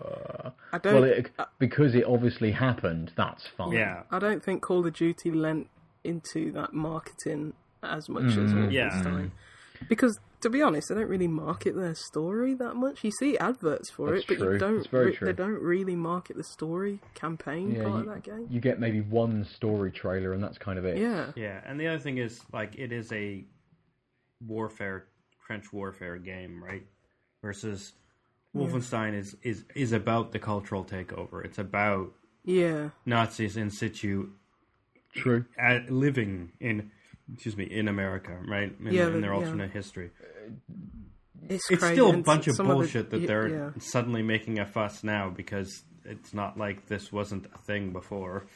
[0.43, 3.13] think I don't Well, it, because it obviously happened.
[3.17, 3.73] That's fine.
[3.73, 4.03] Yeah.
[4.11, 5.69] I don't think Call of Duty lent
[6.05, 8.71] into that marketing as much as Mm.
[8.71, 8.91] Yeah.
[8.91, 9.31] Wolfenstein.
[9.89, 13.05] Because to be honest, they don't really market their story that much.
[13.05, 14.53] You see adverts for That's it, but true.
[14.55, 14.89] you don't.
[14.91, 15.27] Very re- true.
[15.27, 18.47] They don't really market the story campaign Yeah, part you, of that game.
[18.51, 20.99] you get maybe one story trailer, and that's kind of it.
[20.99, 23.45] Yeah, Yeah, and the other thing is like it is a
[24.47, 25.07] warfare,
[25.47, 26.87] trench warfare game, right?
[27.43, 27.93] Versus
[28.57, 31.45] Wolfenstein is is is about the cultural takeover.
[31.45, 32.13] It's about
[32.45, 34.31] yeah, Nazis in situ
[35.15, 35.45] True.
[35.59, 36.91] at, living in,
[37.35, 38.73] excuse me, in America, right?
[38.81, 39.39] In, Yeah, in their yeah.
[39.39, 40.11] alternate history.
[41.49, 41.95] it's It's crazy.
[41.95, 43.71] still a bunch of some the- bullshit that they're yeah.
[43.79, 48.47] suddenly making a fuss now because it's not like this wasn't a thing before.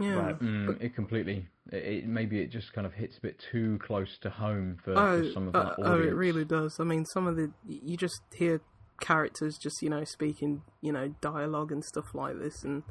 [0.00, 0.14] Yeah.
[0.16, 1.46] But Mm, it completely.
[1.70, 4.98] It, it maybe it just kind of hits a bit too close to home for,
[4.98, 6.78] Oh, for some of uh, that oh, it really does.
[6.80, 8.60] I mean, some of the you just hear
[9.00, 12.82] characters just you know speaking you know dialogue and stuff like this, and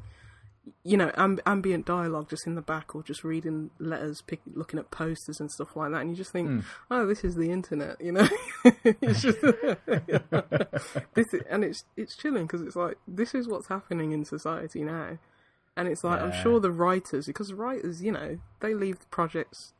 [0.82, 4.78] you know amb- ambient dialogue just in the back or just reading letters, pick, looking
[4.78, 6.60] at posters and stuff like that, and you just think, Hmm.
[6.90, 8.28] oh, this is the internet, you know.
[8.84, 9.40] it's just
[11.14, 14.82] this, is, and it's it's chilling because it's like this is what's happening in society
[14.84, 15.18] now.
[15.76, 19.72] And it's like I'm sure the writers, because writers, you know, they leave projects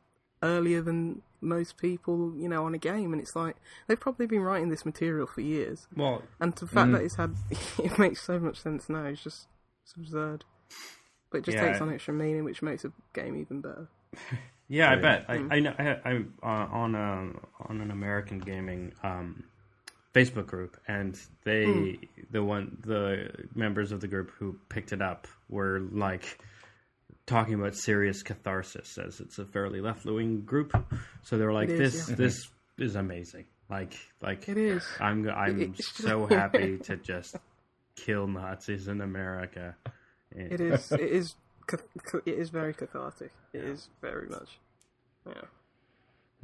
[0.43, 3.55] earlier than most people, you know, on a game, and it's like
[3.87, 5.87] they've probably been writing this material for years.
[5.95, 6.93] Well, And the fact Mm.
[6.93, 7.35] that it's had,
[7.83, 9.05] it makes so much sense now.
[9.05, 9.47] It's just
[9.83, 10.43] it's absurd.
[11.31, 11.67] But it just Yeah.
[11.67, 13.87] takes on extra meaning, which makes a game even better.
[14.67, 15.01] yeah, I Yeah.
[15.01, 15.25] bet.
[15.27, 15.73] I, I know.
[15.77, 17.31] I, I'm uh, on a
[17.69, 19.43] on an American gaming um,
[20.13, 21.99] Facebook group, and they
[22.31, 26.39] the one the members of the group who picked it up were like
[27.25, 30.75] talking about serious catharsis as it's a fairly left wing group.
[31.23, 32.15] So they were like, It is, "This yeah.
[32.15, 34.85] this is amazing." Like like It is.
[34.99, 37.35] I'm I'm It's- so happy to just
[37.95, 39.75] kill Nazis in America.
[40.33, 40.91] And- It is.
[40.91, 41.35] It is.
[41.67, 43.31] ca- ca- It is very cathartic.
[43.53, 44.59] It is very much.
[45.27, 45.41] Yeah.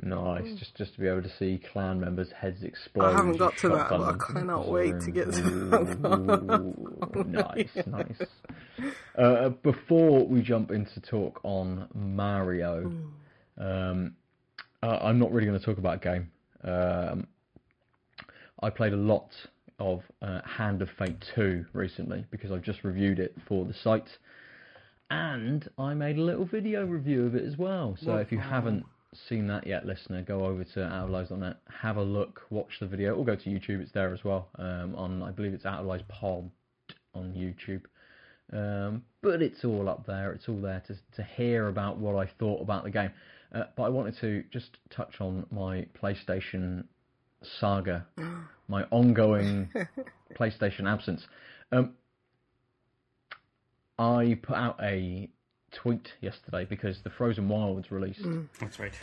[0.04, 3.06] Nice, just just to be able to see Klan members' heads explode.
[3.06, 7.16] I haven't got to that, but I cannot across the wait to get to that
[7.18, 8.22] Ooh, nice, nice.
[9.16, 12.92] Uh, before we jump into talk on Mario,
[13.60, 14.16] um,
[14.82, 16.32] uh, I'm not really going to talk about game.
[16.64, 17.28] Um,
[18.64, 19.30] I played a lot
[19.82, 24.08] of uh, Hand of Fate 2 recently because I've just reviewed it for the site,
[25.10, 27.98] and I made a little video review of it as well.
[28.02, 28.86] So if you haven't
[29.28, 33.26] seen that yet, listener, go over to OutLives.net, have a look, watch the video, or
[33.26, 33.82] go to YouTube.
[33.82, 34.48] It's there as well.
[34.58, 36.50] Um, on I believe it's OutLives Pod
[37.14, 37.82] on YouTube.
[38.54, 40.32] Um, but it's all up there.
[40.34, 43.12] It's all there to to hear about what I thought about the game.
[43.54, 46.86] Uh, but I wanted to just touch on my PlayStation
[47.60, 48.06] saga,
[48.72, 49.70] my ongoing
[50.40, 51.28] PlayStation absence.
[51.72, 51.94] Um,
[54.00, 55.30] I put out a
[55.72, 58.26] tweet yesterday because the Frozen Wilds released,
[58.60, 58.94] That's right.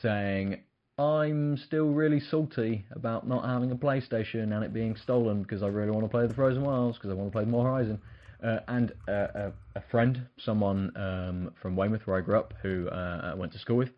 [0.00, 0.60] saying
[0.98, 5.66] I'm still really salty about not having a PlayStation and it being stolen because I
[5.66, 8.00] really want to play the Frozen Wilds because I want to play more Horizon.
[8.42, 12.86] Uh, and uh, a, a friend, someone um, from Weymouth where I grew up, who
[12.88, 13.90] uh, I went to school with,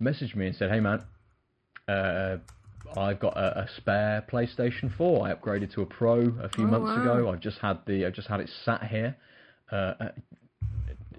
[0.00, 1.02] messaged me and said, "Hey man,
[1.88, 2.36] uh,
[2.96, 5.26] I've got a, a spare PlayStation 4.
[5.26, 7.02] I upgraded to a Pro a few Oh, months wow.
[7.02, 7.30] ago.
[7.30, 9.16] I've just had the I've just had it sat here.
[9.72, 9.94] Uh,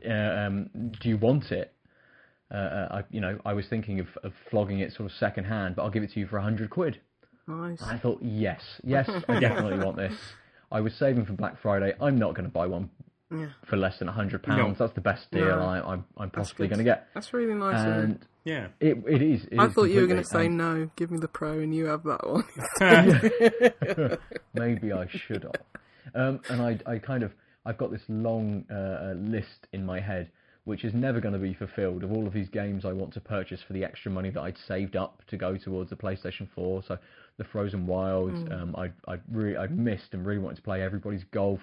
[0.08, 0.70] uh, um,
[1.02, 1.74] do you want it?
[2.52, 5.46] Uh, uh, I, you know, I was thinking of, of flogging it sort of second
[5.46, 7.00] hand, but I'll give it to you for a hundred quid.
[7.48, 7.82] Nice.
[7.82, 10.14] I thought, yes, yes, I definitely want this.
[10.72, 11.94] I was saving for Black Friday.
[12.02, 12.90] I'm not going to buy one
[13.32, 13.48] Yeah.
[13.66, 14.80] for less than a hundred pounds.
[14.80, 14.86] No.
[14.86, 15.60] That's the best deal No.
[15.64, 17.08] I, I'm, I'm possibly going to get.
[17.14, 17.84] That's really nice.
[17.86, 18.68] And Yeah.
[18.80, 19.46] it, it is.
[19.52, 20.90] it I is thought you were going to say no.
[20.96, 22.44] Give me the pro, and you have that one.
[24.54, 25.56] Maybe I should have.
[26.14, 27.34] Um, and I, I kind of,
[27.66, 30.30] I've got this long uh, uh, list in my head,
[30.66, 33.20] which is never going to be fulfilled of all of these games I want to
[33.22, 36.84] purchase for the extra money that I'd saved up to go towards the PlayStation 4.
[36.88, 36.98] So
[37.38, 41.24] the Frozen Wilds, um, I, I really, I missed and really wanted to play Everybody's
[41.32, 41.60] Golf.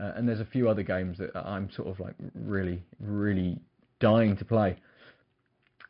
[0.00, 3.58] Uh, and there's a few other games that I'm sort of like really, really
[4.00, 4.76] dying to play.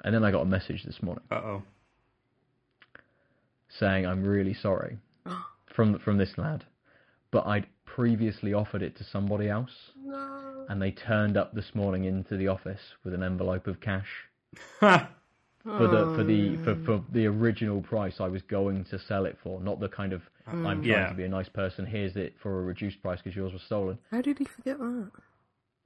[0.05, 1.63] And then I got a message this morning oh.
[3.69, 4.99] saying I'm really sorry
[5.75, 6.65] from from this lad,
[7.33, 10.67] but I'd previously offered it to somebody else, no.
[10.69, 14.07] and they turned up this morning into the office with an envelope of cash!
[15.63, 19.37] for the for the for, for the original price I was going to sell it
[19.43, 21.09] for, not the kind of I'm trying Yeah.
[21.09, 21.85] to be a nice person.
[21.85, 23.99] Here's it for a reduced price because yours was stolen.
[24.11, 25.11] How did he forget that?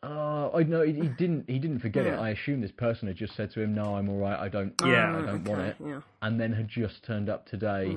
[0.04, 1.48] Uh, I know he, he didn't.
[1.48, 2.14] He didn't forget it.
[2.14, 2.20] Yeah.
[2.20, 4.38] I assume this person had just said to him, "No, I'm all right.
[4.38, 4.74] I don't.
[4.84, 5.16] Yeah.
[5.16, 6.00] I Oh, don't want it." Yeah.
[6.22, 7.96] and then had just turned up today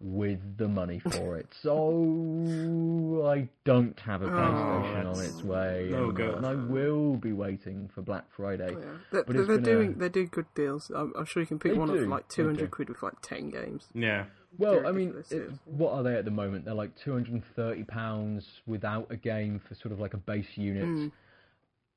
[0.00, 1.46] with the money for it.
[1.62, 6.34] So I don't have a PlayStation on its way, no and, good.
[6.34, 8.72] and I will be waiting for Black Friday.
[8.72, 8.84] Yeah.
[9.10, 9.92] They're, But it's they're doing.
[9.92, 10.90] a- They do good deals.
[10.94, 12.68] I'm, I'm sure you can pick They one do, up for like 200 do.
[12.68, 13.86] quid with like 10 games.
[13.94, 14.24] Yeah.
[14.58, 16.64] Well, I mean, it- what are they at the moment?
[16.64, 20.18] They're like two hundred and thirty pounds without a game for sort of like a
[20.18, 20.84] base unit.
[20.84, 21.08] Hmm.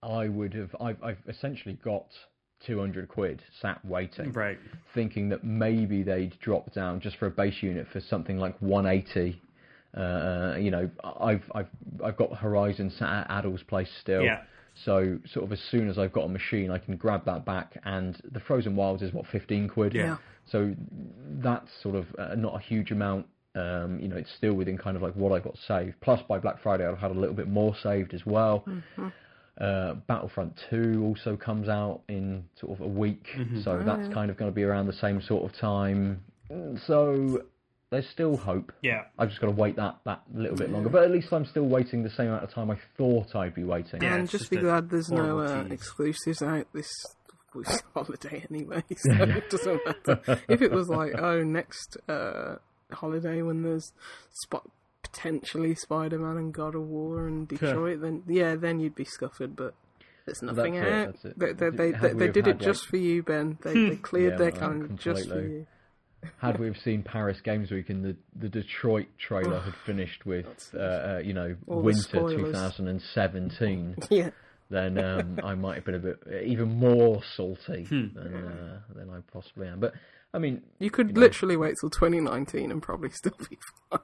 [0.02, 0.76] I would have.
[0.80, 2.08] I've, I've essentially got
[2.66, 4.32] two hundred quid sat waiting.
[4.34, 4.58] Right.
[4.94, 9.42] thinking that maybe they'd drop down just for a base unit for something like 180.
[9.96, 11.68] Uh, you know, I've I've
[12.04, 14.22] I've got Horizon sat at Addle's place still.
[14.24, 14.42] Yeah.
[14.86, 17.78] So sort of as soon as I've got a machine, I can grab that back,
[17.84, 19.94] and the Frozen Wilds is what 15 quid.
[19.94, 20.04] Yeah.
[20.04, 20.18] Yeah.
[20.52, 20.74] So
[21.42, 23.26] that's sort of uh, not a huge amount.
[23.56, 25.96] Um, you know, it's still within kind of like what I got saved.
[26.02, 28.64] Plus, by Black Friday, I've had a little bit more saved as well.
[29.60, 33.28] Uh, Battlefront 2 also comes out in sort of a week,
[33.64, 36.24] so that's kind of going to be around the same sort of time.
[36.50, 37.44] Mm, So
[37.92, 38.72] there's still hope.
[38.82, 39.04] Yeah.
[39.18, 40.90] I've just got to wait that, that little bit longer.
[40.90, 43.64] But at least I'm still waiting the same amount of time I thought I'd be
[43.66, 44.02] waiting.
[44.02, 46.90] Yeah, and just, just be glad there's no uh, exclusives out this
[47.56, 50.40] this holiday anyway, so it doesn't matter.
[50.48, 52.56] if it was like, oh, next uh,
[52.92, 53.92] holiday when there's
[54.44, 54.70] spot
[55.12, 59.56] potentially Spider-Man and God of War and Detroit, then yeah, then you'd be scuppered.
[59.56, 59.74] But
[60.26, 61.06] there's nothing That's it, out.
[61.14, 61.40] that's it.
[61.40, 63.58] They, they, they, they, they did it had, just like- for you, Ben.
[63.64, 65.68] They, they cleared Yeah, their well, calendar just for you.
[66.40, 70.48] Had we have seen Paris Games Week and the, the Detroit trailer had finished with,
[70.74, 74.30] uh, uh, you know, All winter 2017, Yeah,
[74.70, 78.08] then um, I might have been a bit even more salty Hmm.
[78.14, 79.80] than uh, than I possibly am.
[79.80, 79.94] But
[80.34, 81.22] I mean, you could You know.
[81.22, 83.58] literally wait till 2019 and probably still be
[83.90, 84.00] fine.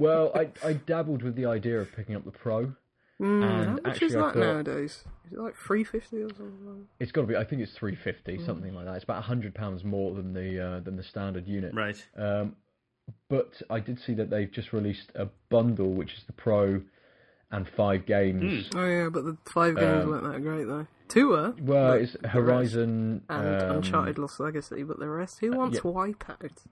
[0.00, 2.72] Well, I I dabbled with the idea of picking up the Pro.
[3.20, 5.04] Mm, And how much actually, is that thought- nowadays?
[5.26, 6.88] Is it like 350 or something?
[6.98, 7.36] It's got to be.
[7.36, 8.44] I think it's three fifty, Hmm.
[8.44, 8.94] something like that.
[8.96, 11.72] It's about hundred pounds more than the uh, than the standard unit.
[11.74, 12.04] Right.
[12.16, 12.56] Um,
[13.28, 16.82] but I did see that they've just released a bundle, which is the Pro
[17.50, 18.68] and five games.
[18.74, 20.86] Oh yeah, but the five games Um, weren't that great though.
[21.08, 21.54] Two were.
[21.60, 25.82] Well, it's Horizon and um, Uncharted Lost Legacy, but the rest, who wants yeah.
[25.82, 26.64] Wipeout?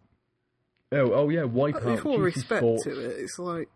[0.92, 1.84] Oh, oh yeah, Wipeout.
[1.84, 2.84] With all GT respect Sports.
[2.84, 3.68] to it, it's like,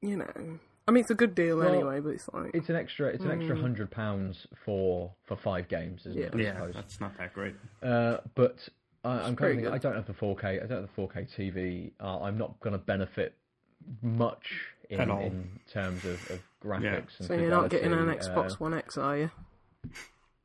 [0.00, 2.76] you know, I mean, it's a good deal Well, anyway, but it's like, It's an
[2.76, 3.08] extra.
[3.08, 6.32] It's an extra hundred pounds for for five games, isn't it?
[6.32, 6.42] I Mm.
[6.42, 6.74] Yeah, suppose.
[6.74, 7.54] that's not that great.
[7.82, 8.68] Uh, but
[9.04, 9.66] I, I'm kind of thinking.
[9.68, 10.44] I don't have the 4K.
[10.62, 11.92] I don't have the 4K TV.
[12.00, 13.34] Uh, I'm not going to benefit
[14.02, 14.52] much
[14.90, 17.18] in, in terms of, of graphics.
[17.18, 19.30] And so you're not getting an Xbox uh, One X, are you?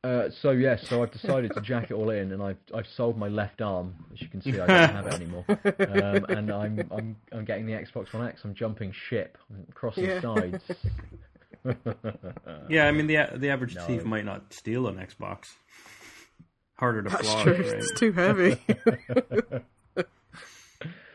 [0.04, 3.18] Uh, so yes, so I've decided to jack it all in, and I've I've sold
[3.18, 3.94] my left arm.
[4.12, 5.44] As you can see, I don't have it anymore.
[5.48, 8.42] Um, and I'm I'm I'm getting the Xbox One X.
[8.44, 10.20] I'm jumping ship, I'm crossing Yeah.
[10.20, 10.62] sides.
[12.68, 13.82] Yeah, I mean the the average no.
[13.82, 15.46] thief might not steal an Xbox.
[16.78, 17.54] Harder to That's flog, true.
[17.54, 17.64] right?
[17.74, 18.56] It's too heavy.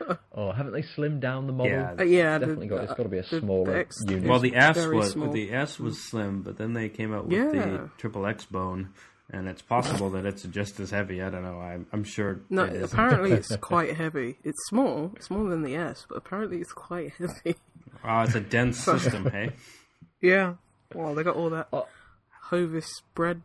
[0.34, 1.72] oh, haven't they slimmed down the model?
[1.72, 1.94] Yeah.
[1.98, 2.84] Uh, yeah, the- definitely got.
[2.84, 4.28] It's got to be a smaller X- unit.
[4.28, 5.30] Well, the S very was small.
[5.32, 7.50] the S was slim, but then they came out with Yeah.
[7.50, 8.90] the triple X bone,
[9.30, 11.22] and it's possible that it's just as heavy.
[11.22, 11.58] I don't know.
[11.60, 12.92] I'm, I'm sure no, it is.
[12.92, 14.38] apparently it's quite heavy.
[14.44, 15.12] It's small.
[15.16, 17.56] It's smaller than the S, but apparently it's quite heavy.
[18.04, 19.50] Oh, it's a dense system, hey.
[20.20, 20.54] Yeah.
[20.94, 21.86] Well, they got all that Oh.
[22.50, 23.42] Hovis bread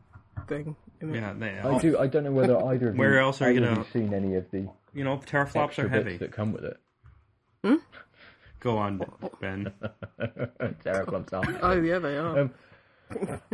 [0.47, 0.75] thing.
[1.01, 1.97] Yeah, they, I do.
[1.97, 4.35] I don't know whether either of Where you, else are you gonna- you seen any
[4.35, 6.17] of the you know, teraflops extra are bits heavy.
[6.17, 6.77] that come with it.
[7.63, 7.75] Hmm?
[8.59, 9.01] Go on,
[9.39, 9.71] Ben.
[10.83, 11.59] Teraflops are.
[11.61, 12.39] Oh yeah, they are.
[12.39, 12.51] Um,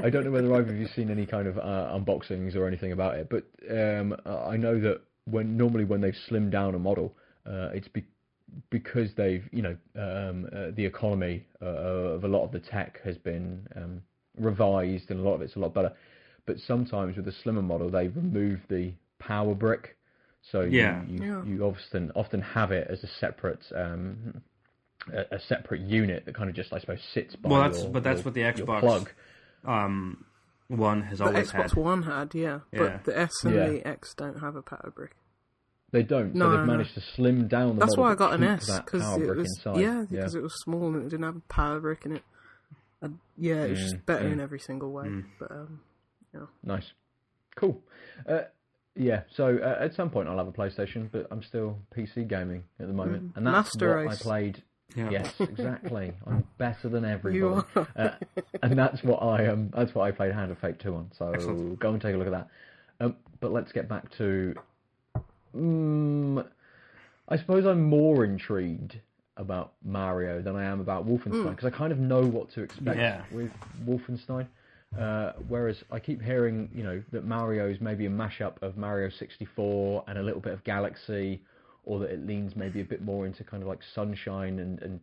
[0.02, 2.66] I don't know whether either of you have seen any kind of uh, unboxings or
[2.66, 6.80] anything about it, but um, I know that when normally when they've slimmed down a
[6.80, 7.14] model,
[7.46, 8.08] uh, it's be-
[8.70, 13.02] because they've you know um, uh, the economy uh, of a lot of the tech
[13.04, 14.02] has been um,
[14.38, 15.92] revised and a lot of it's a lot better.
[16.46, 19.98] But sometimes with a slimmer model, they remove the power brick,
[20.52, 21.04] so you- Yeah.
[21.06, 21.44] you, Yeah.
[21.44, 23.64] you often often have it as a separate.
[23.76, 24.42] Um,
[25.12, 27.50] a, a separate unit that kind of just, I suppose, sits by.
[27.50, 29.12] Well, that's- your- but that's your- what the Xbox plug.
[29.66, 30.26] Um,
[30.70, 31.72] one has the always Xbox had.
[31.72, 32.80] Xbox One had, yeah, Yeah.
[32.80, 33.68] but the S and Yeah.
[33.70, 35.16] the X don't have a power brick.
[35.92, 36.34] They don't.
[36.34, 36.66] No, so they've no.
[36.66, 39.46] managed to slim down the That's model why I got an S because it was
[39.58, 39.78] inside.
[39.82, 42.24] yeah because it was small and it didn't have a power brick in it.
[43.02, 44.32] And, yeah, it was just Mm, better mm.
[44.34, 45.06] in every single way.
[45.08, 45.26] Mm.
[45.38, 45.80] But um,
[46.64, 46.92] Nice.
[47.56, 47.84] Cool.
[48.28, 48.44] Uh,
[48.96, 52.64] yeah, so uh, at some point I'll have a PlayStation, but I'm still PC gaming
[52.80, 53.34] at the moment.
[53.34, 53.38] Mm.
[53.38, 54.22] And that's Master what Race.
[54.22, 54.64] I played.
[54.96, 55.10] Yeah.
[55.10, 56.14] Yes, exactly.
[56.28, 57.38] I'm better than everybody.
[57.40, 57.88] you are.
[57.96, 58.10] uh,
[58.62, 61.12] and that's what I um, that's what I played Hand of Fate 2 on.
[61.18, 61.80] So Excellent.
[61.80, 62.48] go and take a look at that.
[63.00, 64.54] Um, but let's get back to.
[65.56, 66.44] Um,
[67.28, 69.00] I suppose I'm more intrigued
[69.38, 72.98] about Mario than I am about Wolfenstein because I kind of know what to expect
[73.00, 73.24] Yeah.
[73.32, 73.52] with
[73.86, 74.48] Wolfenstein.
[74.98, 79.10] Uh, whereas I keep hearing, you know, that Mario is maybe a mashup of Mario
[79.10, 81.42] 64 and a little bit of Galaxy,
[81.86, 85.00] or that it leans maybe a bit more into kind of like Sunshine and, and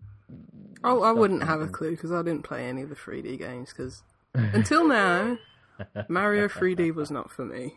[0.84, 3.72] Oh, I wouldn't have a clue because I didn't play any of the 3D games.
[3.72, 4.02] Because
[4.34, 5.38] until now,
[6.08, 7.74] Mario 3D was not for me.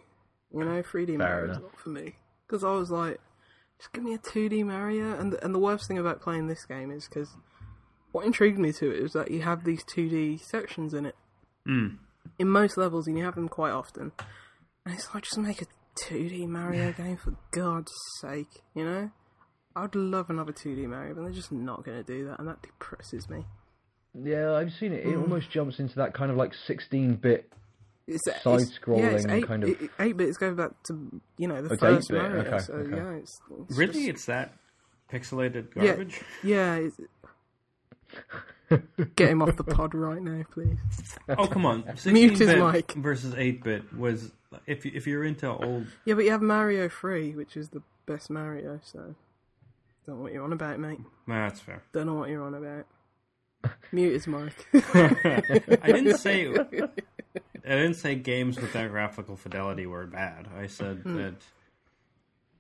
[0.53, 2.16] You know, 3D Mario was not for me
[2.47, 3.20] because I was like,
[3.80, 5.18] just give me a 2D Mario.
[5.20, 7.36] And and the worst thing about playing this game is because
[8.11, 11.16] what intrigued me to it is that you have these 2D sections in it
[11.68, 11.97] Mm.
[12.39, 14.11] in most levels, and you have them quite often.
[14.86, 15.66] And it's like just make a
[16.07, 17.91] 2D Mario game for God's
[18.22, 19.11] sake, you know.
[19.76, 22.61] I'd love another 2D Mario, but they're just not going to do that, and that
[22.61, 23.45] depresses me.
[24.14, 25.05] Yeah, I've seen it.
[25.05, 25.14] Mm.
[25.14, 27.51] It almost jumps into that kind of like 16-bit.
[28.05, 31.61] It's Side-scrolling yeah, it's eight, kind of- it- eight bits go back to you know
[31.61, 32.41] the It's first 8-bit, Mario.
[32.43, 32.95] okay, so okay.
[32.97, 34.53] yeah, it's, it's Really, just- it's that
[35.11, 35.86] pixelated Yeah.
[35.86, 36.22] garbage.
[36.43, 36.76] yeah.
[36.76, 36.97] It's,
[39.16, 40.78] get him off the pod right now, please.
[41.30, 42.91] Oh come on, Mute his 16-bit mic.
[42.93, 44.32] versus eight bit was
[44.68, 45.88] if you- if you're into old.
[46.05, 48.80] Yeah, but you have Mario Three, which is the best Mario.
[48.84, 49.16] So
[50.05, 50.99] don't know what you're on about, mate.
[51.28, 51.82] Nah, that's fair.
[51.93, 52.86] Don't know what you're on about.
[53.91, 54.68] Mute his mic.
[54.74, 60.47] I didn't say I didn't say games with that graphical fidelity were bad.
[60.57, 61.16] I said Hmm.
[61.16, 61.36] that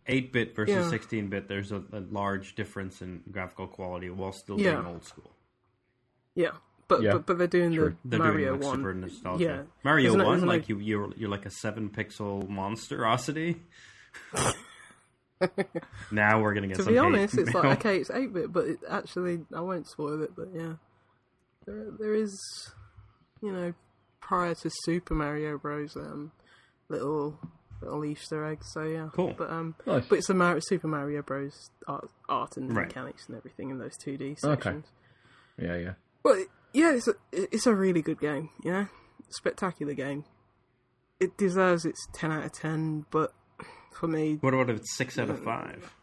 [0.07, 0.89] eight bit versus Yeah.
[0.89, 4.75] sixteen bit, there's a, a large difference in graphical quality while still Yeah.
[4.75, 5.31] being old school.
[6.35, 6.51] Yeah,
[6.87, 7.95] but Yeah, but, but they're doing true.
[8.03, 8.77] the They're Mario doing like one.
[8.77, 9.43] super nostalgia.
[9.43, 13.61] Yeah, Mario Isn't one, isn't like it- you, you're you're like a seven pixel monstrosity.
[16.11, 17.63] now we're gonna get To some be hate honest, it's mail.
[17.63, 20.35] like okay, it's eight bit, but it actually I won't spoil it.
[20.35, 20.73] But yeah,
[21.65, 22.33] there there is,
[23.41, 23.73] you know,
[24.21, 25.95] prior to Super Mario Bros.
[25.95, 26.31] Um,
[26.89, 27.39] little
[27.81, 28.67] little Easter eggs.
[28.73, 29.33] So yeah, Cool.
[29.37, 30.05] But um, Nice.
[30.07, 31.69] but it's a Mar- Super Mario Bros.
[31.87, 32.87] art, art and Right.
[32.87, 34.35] mechanics and everything in those two D Okay.
[34.39, 34.85] sections.
[35.61, 35.93] Yeah, yeah.
[36.23, 36.37] But
[36.73, 38.49] yeah, it's a it's a really good game.
[38.63, 38.85] Yeah,
[39.29, 40.25] spectacular game.
[41.19, 43.33] It deserves its ten out of ten, but
[43.93, 45.93] for me, What about if it's six out of five?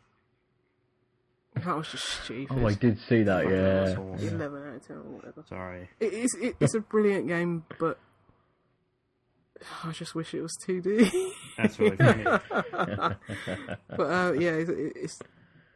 [1.56, 2.56] that was just stupid.
[2.58, 3.42] Oh, I did see that.
[3.44, 3.82] Fucking Yeah.
[3.90, 4.22] assholes.
[4.22, 5.44] Eleven out of ten or whatever.
[5.48, 5.88] Sorry.
[5.98, 6.36] It is.
[6.40, 7.98] It, it's a brilliant game, but
[9.84, 11.10] I just wish it was two D.
[11.58, 12.24] That's really funny.
[12.70, 15.18] but uh, yeah, it's, it's.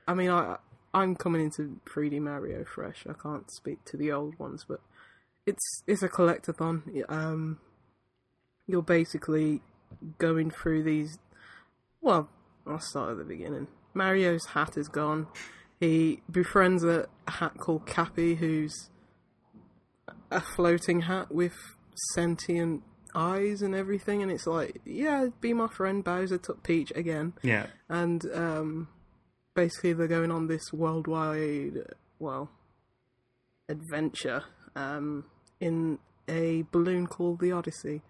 [0.07, 0.57] I mean, I
[0.95, 3.05] I'm coming into 3D Mario fresh.
[3.09, 4.81] I can't speak to the old ones, but
[5.47, 7.03] it's it's a collectathon.
[7.11, 7.59] Um,
[8.67, 9.61] you're basically
[10.19, 11.19] going through these.
[12.01, 12.29] Well,
[12.67, 13.67] I'll start at the beginning.
[13.93, 15.27] Mario's hat is gone.
[15.81, 18.91] He befriends a hat called Cappy, who's
[20.31, 21.55] a floating hat with
[22.15, 22.83] sentient
[23.15, 26.03] eyes and everything, and it's like, yeah, be my friend.
[26.03, 27.67] Bowser took Peach again Yeah.
[27.89, 28.89] and um,
[29.55, 32.51] basically they're going on this worldwide, well,
[33.69, 34.45] adventure
[34.77, 35.25] um,
[35.61, 35.99] in
[36.29, 38.03] a balloon called the Odyssey,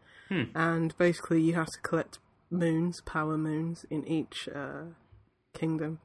[0.55, 2.18] and basically you have to collect
[2.51, 4.84] moons, power moons, in each uh,
[5.53, 6.01] kingdom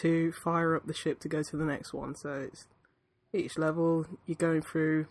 [0.00, 2.14] to fire up the ship to go to the next one.
[2.14, 2.66] So it's
[3.32, 5.06] each level you're going through,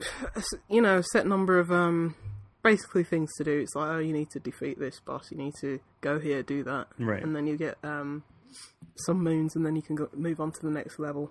[0.68, 2.14] you know, a set number of um,
[2.62, 3.58] basically things to do.
[3.60, 6.62] It's like, oh, you need to defeat this boss, you need to go here, do
[6.64, 7.22] that, Right.
[7.22, 8.22] and then you get um,
[8.96, 11.30] some moons, and then you can go, move on to the next level.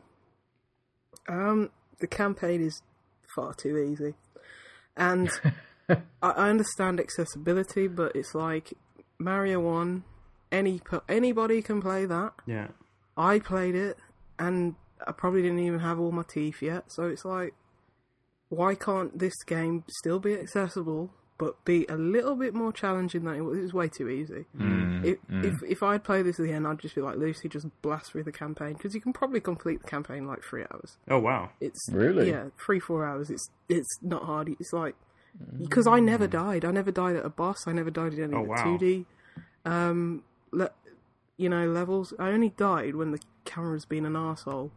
[1.27, 1.69] Um,
[1.99, 2.81] the campaign is
[3.35, 4.15] far too easy,
[4.97, 5.29] and
[5.89, 8.73] I, I understand accessibility, but it's like
[9.19, 10.03] Mario One.
[10.51, 12.33] Any anybody can play that.
[12.47, 12.69] Yeah.
[13.15, 13.97] I played it,
[14.39, 14.75] and
[15.05, 16.85] I probably didn't even have all my teeth yet.
[16.87, 17.53] So it's like,
[18.47, 23.33] why can't this game still be accessible, but be a little bit more challenging than
[23.35, 23.57] it was?
[23.57, 24.45] It was way too easy.
[24.55, 27.49] Mm, If, if if I'd play this at the end, I'd just be like Lucy,
[27.49, 30.65] just blast through the campaign because you can probably complete the campaign in like three
[30.71, 30.97] hours.
[31.09, 31.49] Oh wow.
[31.59, 32.29] It's Really?
[32.29, 33.31] yeah, three four hours.
[33.31, 34.49] It's it's not hard.
[34.59, 34.93] It's like
[35.57, 36.65] because I never died.
[36.65, 37.65] I never died at a boss.
[37.67, 38.63] I never died in any Oh, of the wow.
[38.63, 39.05] two D,
[39.65, 40.71] um, le-
[41.37, 42.13] you know, levels.
[42.19, 44.71] I only died when the camera's been an arsehole.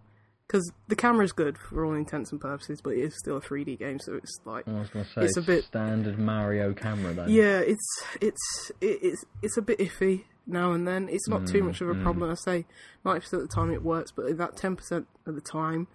[0.52, 3.78] Because the camera's good for all intents and purposes, but it is still a 3D
[3.78, 7.14] game, so it's like I was going to say It's a bit- standard Mario camera
[7.14, 7.30] then.
[7.30, 11.08] yeah, it's it's it, it's it's a bit iffy now and then.
[11.08, 12.30] It's not too much of a problem.
[12.30, 12.66] I say
[13.02, 15.86] ninety percent of the time it works, but that ten percent of the time,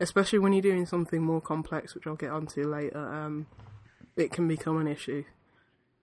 [0.00, 3.46] especially when you're doing something more complex, which I'll get onto later, um,
[4.16, 5.24] it can become an issue.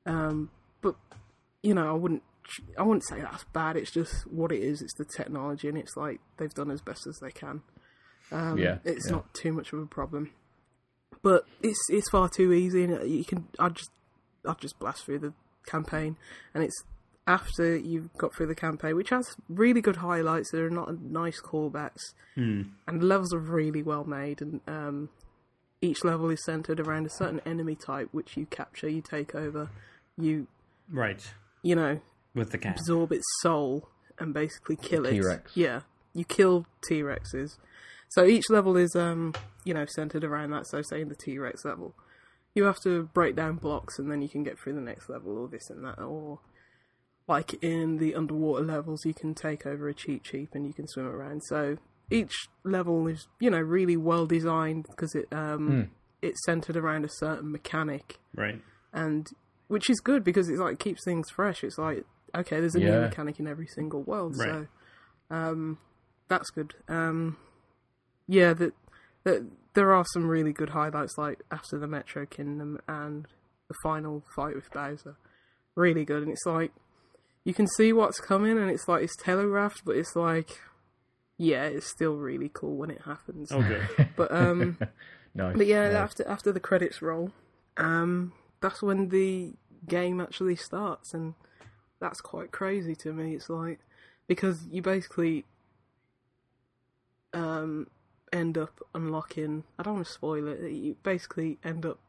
[0.08, 0.50] Um,
[0.82, 0.96] but
[1.62, 2.24] you know, I wouldn't
[2.80, 3.78] I wouldn't say that's bad.
[3.78, 4.82] It's just what it is.
[4.82, 7.62] It's the technology, and it's like they've done as best as they can.
[8.32, 9.16] Um, Yeah, it's yeah.
[9.18, 10.32] not too much of a problem
[11.24, 13.92] but it's it's far too easy, and you can I just
[14.44, 15.34] I just blast through the
[15.68, 16.18] campaign,
[16.56, 16.84] and it's
[17.28, 20.50] after you've got through the campaign, which has really good highlights.
[20.52, 22.62] There are not nice callbacks, Hmm.
[22.88, 25.10] and the levels are really well made, and um,
[25.80, 29.70] each level is centered around a certain enemy type, which you capture, you take over,
[30.18, 30.48] you
[30.90, 31.22] Right.
[31.62, 32.02] you know
[32.34, 32.80] With the cat.
[32.80, 35.12] absorb its soul and basically kill it.
[35.12, 35.56] T-Rex.
[35.56, 35.82] Yeah,
[36.16, 37.60] you kill T Rexes.
[38.12, 39.34] So each level is, um,
[39.64, 40.68] you know, centered around that.
[40.68, 41.96] So, say in the T Rex level,
[42.54, 45.38] you have to break down blocks, and then you can get through the next level,
[45.38, 46.40] or this and that, or
[47.28, 50.88] like in the underwater levels, you can take over a Cheep Cheep and you can
[50.88, 51.42] swim around.
[51.48, 51.78] So
[52.10, 52.34] each
[52.66, 55.92] level is, you know, really well designed because it um,
[56.22, 58.62] it's centered around a certain mechanic Right.
[58.92, 59.28] and
[59.70, 61.64] which is good because it's like keeps things fresh.
[61.64, 62.04] It's like
[62.36, 64.50] okay, there's a new mechanic in every single world, Right.
[64.50, 64.68] so
[65.36, 65.78] um,
[66.28, 66.74] that's good.
[66.90, 67.38] Um,
[68.28, 68.74] yeah, that
[69.24, 73.28] that there are some really good highlights, like after the Metro Kingdom and
[73.68, 75.16] the final fight with Bowser,
[75.76, 76.24] really good.
[76.24, 76.72] And it's like
[77.44, 80.60] you can see what's coming, and it's like it's telegraphed, but it's like
[81.38, 83.52] yeah, it's still really cool when it happens.
[83.52, 84.10] Oh good.
[84.16, 84.78] But um.
[85.34, 85.56] Nice.
[85.56, 85.96] But yeah, nice.
[85.96, 87.32] after after the credits roll,
[87.78, 89.54] um, that's when the
[89.88, 91.36] game actually starts, and
[92.00, 93.36] that's quite crazy to me.
[93.36, 93.80] It's like
[94.28, 95.46] because you basically
[97.34, 97.88] um
[98.32, 99.64] end up unlocking.
[99.78, 100.72] I don't want to spoil it.
[100.72, 102.00] You basically end up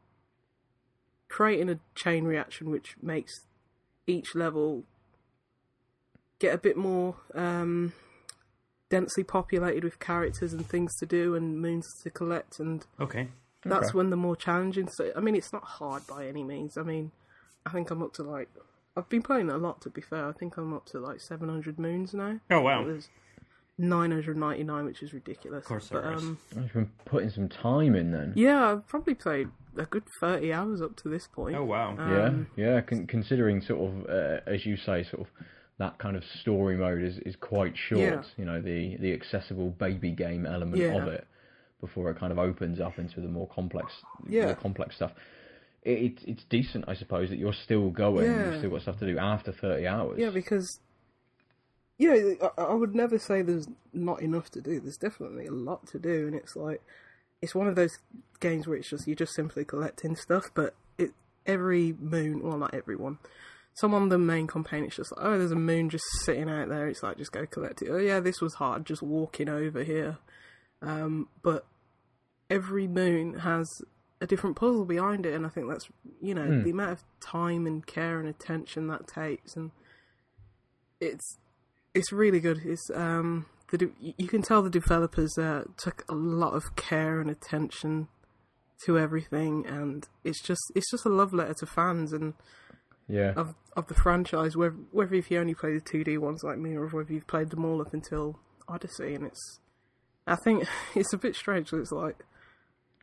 [1.29, 3.47] creating a chain reaction which makes
[4.07, 4.85] each level
[6.39, 7.93] get a bit more um,
[8.91, 13.29] densely populated with characters and things to do and moons to collect, and Okay.
[13.65, 13.97] that's Okay.
[13.99, 14.89] when the more challenging.
[14.89, 16.77] So I mean, it's not hard by any means.
[16.77, 17.13] I mean,
[17.65, 18.49] I think I'm up to like
[18.97, 19.81] I've been playing a lot.
[19.83, 22.41] To be fair, I think I'm up to like 700 moons now.
[22.51, 22.85] Oh wow.
[22.85, 23.09] There's
[23.79, 25.59] 999, which is ridiculous.
[25.63, 26.23] Of course there but, is.
[26.23, 28.33] um, You've been putting some time in then.
[28.37, 31.57] yeah, I've probably played a good 30 hours up to this point.
[31.57, 31.97] Oh wow.
[31.99, 32.81] Um, yeah, yeah.
[32.83, 35.27] Con- considering sort of, uh, as you say, sort of
[35.79, 38.01] that kind of story mode is, is quite short.
[38.01, 38.23] Yeah.
[38.37, 41.01] You know, the the accessible baby game element Yeah.
[41.03, 41.27] of it
[41.81, 43.93] before it kind of opens up into the more complex,
[44.29, 44.45] Yeah.
[44.47, 45.13] more complex stuff.
[45.83, 48.27] It, it's it's decent, I suppose, that you're still going.
[48.31, 48.51] Yeah.
[48.51, 50.19] You've still got stuff to do after thirty hours.
[50.21, 50.79] Yeah, because
[52.03, 54.81] yeah, I, I would never say there's not enough to do.
[54.81, 56.83] There's definitely a lot to do, and it's like
[57.41, 57.97] it's one of those
[58.41, 60.51] games where it's just you're just simply collecting stuff.
[60.53, 61.13] But it
[61.47, 63.19] every moon, well, not every one.
[63.75, 66.69] Some on the main campaign, it's just like, oh, there's a moon just sitting out
[66.69, 66.89] there.
[66.89, 67.89] It's like just go collect it.
[67.89, 70.19] Oh yeah, this was hard, just walking over here.
[70.83, 71.65] Um, but
[72.51, 73.69] every moon has
[74.21, 75.89] a different puzzle behind it, and I think that's
[76.21, 79.71] you know the amount of time and care and attention that takes, and
[81.01, 81.39] it's
[81.95, 82.61] it's really good.
[82.65, 87.21] It's um the de- you can tell the developers uh, took a lot of care
[87.21, 88.09] and attention
[88.85, 92.35] to everything, and it's just it's just a love letter to fans and
[93.09, 93.33] yeah.
[93.37, 94.57] of of the franchise.
[94.57, 97.27] Whether whether if you only play the two D ones like me, or whether you've
[97.27, 98.39] played them all up until
[98.69, 99.61] Odyssey, and it's
[100.27, 101.73] I think it's a bit strange.
[101.73, 102.25] It's like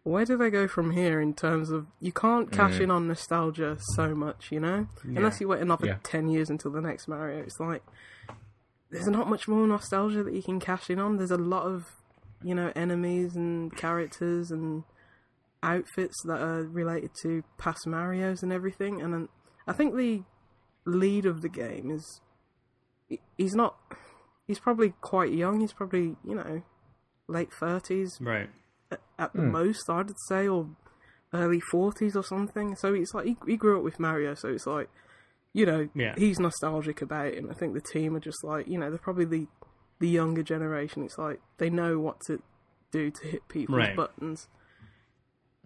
[0.04, 3.78] where do they go from here in terms of you can't cash in on nostalgia
[3.96, 5.98] so much, you know, unless you wait another Yeah.
[6.04, 7.40] ten years until the next Mario.
[7.42, 7.84] It's like
[8.92, 11.18] there's not much more nostalgia that you can cash in on.
[11.18, 11.86] There's a lot of
[12.44, 14.84] you know enemies and characters and
[15.62, 19.02] outfits that are related to past Mario's and everything.
[19.02, 19.30] And then
[19.68, 20.24] I think the
[20.86, 22.22] lead of the game is
[23.38, 23.76] he's not
[24.48, 25.62] he's probably quite young.
[25.62, 26.64] He's probably you know
[27.28, 28.50] late thirties Right.
[29.18, 29.52] at the hmm.
[29.52, 30.70] most, I'd say, or
[31.34, 32.76] early forties or something.
[32.76, 34.90] So it's like he, he grew up with Mario, so it's like
[35.54, 36.14] you know Yeah.
[36.18, 37.38] he's nostalgic about it.
[37.38, 39.47] And I think the team are just like you know they're probably the
[40.00, 41.04] the younger generation.
[41.04, 42.41] It's like they know what to
[42.91, 43.95] do to hit people's Right.
[43.95, 44.47] buttons.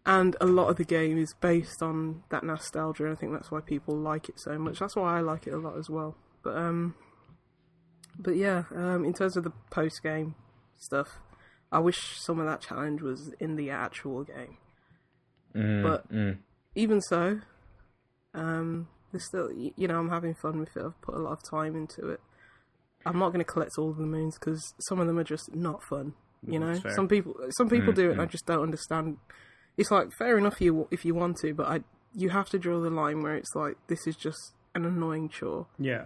[0.05, 3.51] And a lot of the game is based on that nostalgia, and I think that's
[3.51, 4.79] why people like it so much.
[4.79, 6.17] That's why I like it a lot as well.
[6.43, 6.95] But um,
[8.19, 10.36] but yeah, um, in terms of the post game
[10.77, 11.19] stuff,
[11.71, 14.57] I wish some of that challenge was in the actual game.
[15.55, 16.38] Mm, but- mm.
[16.75, 17.39] Even so,
[18.34, 20.84] um, there's still, you know, I'm having fun with it.
[20.84, 22.20] I've put a lot of time into it.
[23.05, 25.55] I'm not going to collect all of the moons because some of them are just
[25.55, 26.16] not fun.
[26.45, 29.16] You know, some people, some people mm, do it, and I just don't understand.
[29.78, 31.80] It's like fair enough you if you want to, but I,
[32.14, 35.68] you have to draw the line where it's like this is just an annoying chore
[35.80, 36.05] Yeah.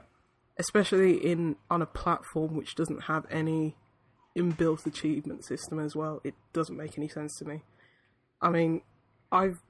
[0.60, 3.76] especially in on a platform which doesn't have any
[4.38, 6.22] inbuilt achievement system as well.
[6.24, 7.64] It doesn't make any sense to me.
[8.41, 8.82] I mean,
[9.32, 9.62] I've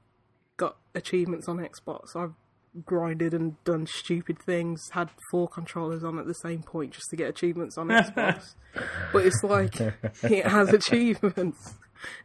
[0.57, 2.15] got achievements on Xbox.
[2.15, 2.33] I've
[2.85, 7.15] grinded and done stupid things, had four controllers on at the same point just to
[7.15, 8.55] get achievements on Xbox.
[9.11, 11.75] but it's like it has achievements.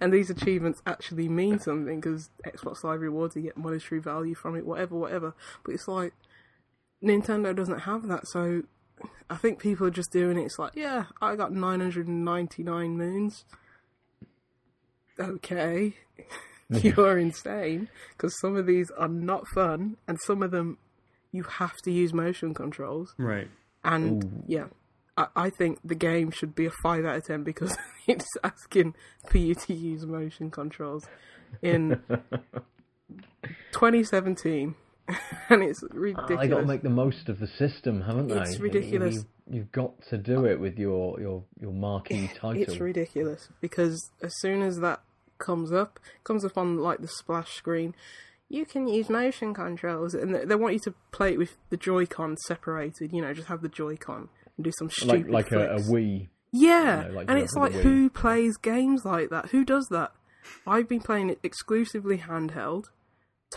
[0.00, 4.54] And these achievements actually mean something because Xbox Live Rewards, you get monetary value from
[4.54, 5.34] it, whatever, whatever.
[5.64, 6.12] But it's like
[7.02, 8.64] Nintendo doesn't have that, so
[9.30, 10.44] I think people are just doing it.
[10.44, 13.44] It's like, yeah, I got 999 moons.
[15.18, 15.94] Okay,
[16.82, 20.78] you're insane because some of these are not fun, and some of them
[21.32, 23.14] you have to use motion controls.
[23.18, 23.48] Right.
[23.84, 24.66] And yeah,
[25.16, 28.94] I, I think the game should be a five out of ten because it's asking
[29.26, 31.06] for you to use motion controls
[31.60, 32.00] in
[33.72, 34.74] 2017,
[35.48, 36.40] and it's ridiculous.
[36.40, 38.40] They got to make the most of the system, haven't they?
[38.40, 39.14] It's ridiculous.
[39.14, 42.62] You, you've got to do it with your your your marquee title.
[42.62, 45.02] It's ridiculous because as soon as that
[45.42, 47.94] comes up, comes up on like the splash screen,
[48.48, 51.76] you can use motion controls, and they, they want you to play it with the
[51.76, 53.12] Joy-Con separated.
[53.12, 55.80] You know, just have the Joy-Con and do some like stupid like a, a.
[55.80, 56.28] Wii.
[56.52, 57.92] Yeah, you know, like and it's like with the Wii.
[57.92, 59.46] who plays games like that?
[59.46, 60.12] Who does that?
[60.66, 62.86] I've been playing it exclusively handheld.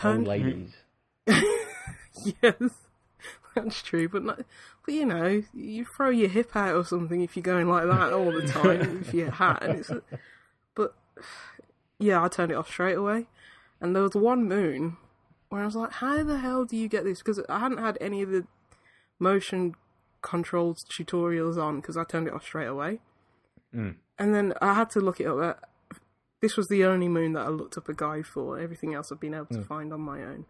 [0.02, 0.72] Old ladies.
[1.26, 2.54] yes,
[3.54, 4.08] that's true.
[4.08, 4.40] But not,
[4.86, 8.12] but you know, you throw your hip out or something if you're going like that
[8.14, 9.62] all the time with your hat.
[9.62, 9.90] And it's,
[10.74, 10.94] but
[11.98, 13.26] yeah, I turned it off straight away.
[13.80, 14.96] And there was one moon
[15.48, 17.98] where I was like, "How the hell do you get this?" Because I hadn't had
[18.00, 18.46] any of the
[19.18, 19.74] motion
[20.22, 23.00] controls tutorials on because I turned it off straight away.
[23.74, 23.96] Mm.
[24.18, 25.68] And then I had to look it up.
[26.40, 28.58] This was the only moon that I looked up a guide for.
[28.58, 30.46] Everything else I've been able to find on my own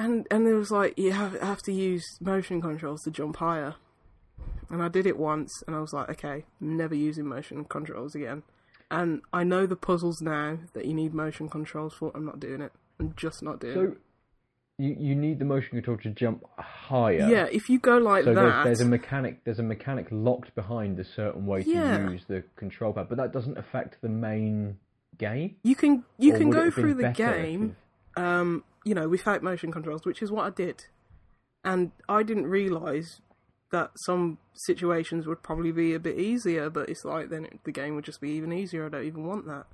[0.00, 3.74] and and it was like you have have to use motion controls to jump higher,
[4.70, 8.14] and I did it once, and I was like, okay, I'm never using motion controls
[8.14, 8.42] again.
[8.90, 12.10] And I know the puzzles now that you need motion controls for.
[12.14, 12.72] I'm not doing it.
[12.98, 13.98] I'm just not doing So it.
[14.78, 17.28] you you need the motion control to jump higher.
[17.30, 19.44] Yeah, if you go like So that, there's, there's a mechanic.
[19.44, 22.10] There's a mechanic locked behind a certain way to Yeah.
[22.10, 24.78] use the control pad, but that doesn't affect the main
[25.18, 25.56] game.
[25.62, 27.76] you can you Or can go through the game.
[28.16, 30.86] um, you know, without motion controls, which is what I did.
[31.62, 33.20] And I didn't realise
[33.72, 37.72] that some situations would probably be a bit easier, but it's like then it, the
[37.72, 38.86] game would just be even easier.
[38.86, 39.66] I don't even want that.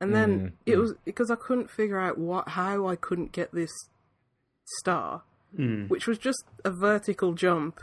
[0.00, 3.52] And then Mm, it was because I couldn't figure out what how I couldn't get
[3.52, 3.70] this
[4.78, 5.22] star,
[5.56, 5.88] Mm.
[5.88, 7.80] which was just a vertical jump.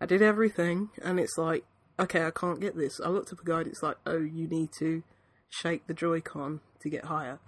[0.00, 1.64] I did everything, and it's like,
[1.98, 3.00] okay, I can't get this.
[3.00, 3.66] I looked up a guide.
[3.66, 5.02] It's like, oh, you need to
[5.48, 7.40] shake the Joy-Con to get higher.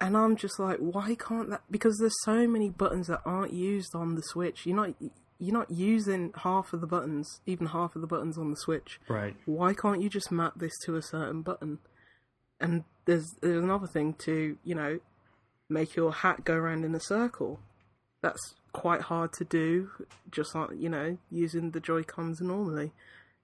[0.00, 1.62] And I'm just like, why can't that?
[1.70, 4.64] Because there's so many buttons that aren't used on the Switch.
[4.66, 4.94] You're not
[5.38, 9.00] you're not using half of the buttons, even half of the buttons on the Switch.
[9.08, 9.36] Right.
[9.44, 11.78] Why can't you just map this to a certain button?
[12.60, 15.00] And there's there's another thing to you know
[15.68, 17.60] make your hat go around in a circle.
[18.22, 19.90] That's quite hard to do,
[20.30, 22.92] just like you know using the Joy Cons normally.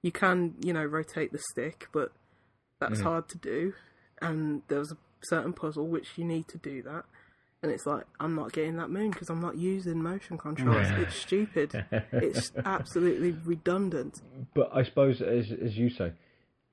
[0.03, 2.13] You can you know rotate the stick, but
[2.81, 3.05] that's mm.
[3.05, 3.75] hard to do.
[4.21, 7.05] And there's a certain puzzle which you need to do that.
[7.63, 10.87] And it's like I'm not getting that moon because I'm not using motion controls.
[10.99, 11.85] It's stupid.
[12.13, 14.21] it's absolutely redundant.
[14.55, 16.13] But I suppose, as as you say,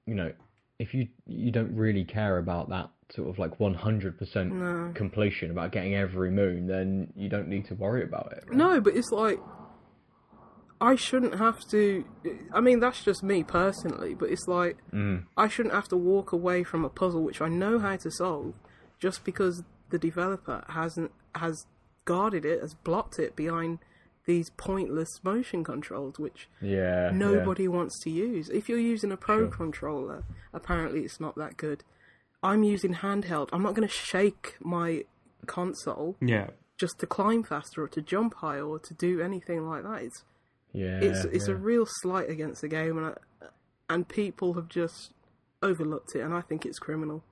[0.08, 0.32] you know,
[0.80, 5.52] if you you don't really care about that sort of like one hundred percent completion
[5.52, 8.46] about getting every moon, then you don't need to worry about it.
[8.48, 8.58] right?
[8.58, 9.40] No, but it's like
[10.82, 12.06] I shouldn't have to.
[12.54, 15.26] I mean, that's just me personally, but it's like mm.
[15.36, 18.54] I shouldn't have to walk away from a puzzle which I know how to solve
[18.98, 21.66] just because the developer hasn't has
[22.06, 23.80] guarded it, has blocked it behind
[24.26, 27.12] these pointless motion controls, which Yeah.
[27.14, 28.50] nobody wants to use.
[28.50, 30.24] If you're using a pro controller,
[30.54, 31.84] apparently it's not that good.
[32.44, 33.50] I'm using handheld.
[33.52, 35.06] I'm not going to shake my
[35.48, 36.50] console Yeah.
[36.78, 40.04] just to climb faster or to jump higher or to do anything like that.
[40.04, 40.24] It's
[40.74, 41.00] Yeah.
[41.02, 41.54] it's it's yeah.
[41.56, 43.48] a real slight against the game, and I,
[43.90, 45.14] and people have just
[45.64, 47.24] overlooked it, and I think it's criminal.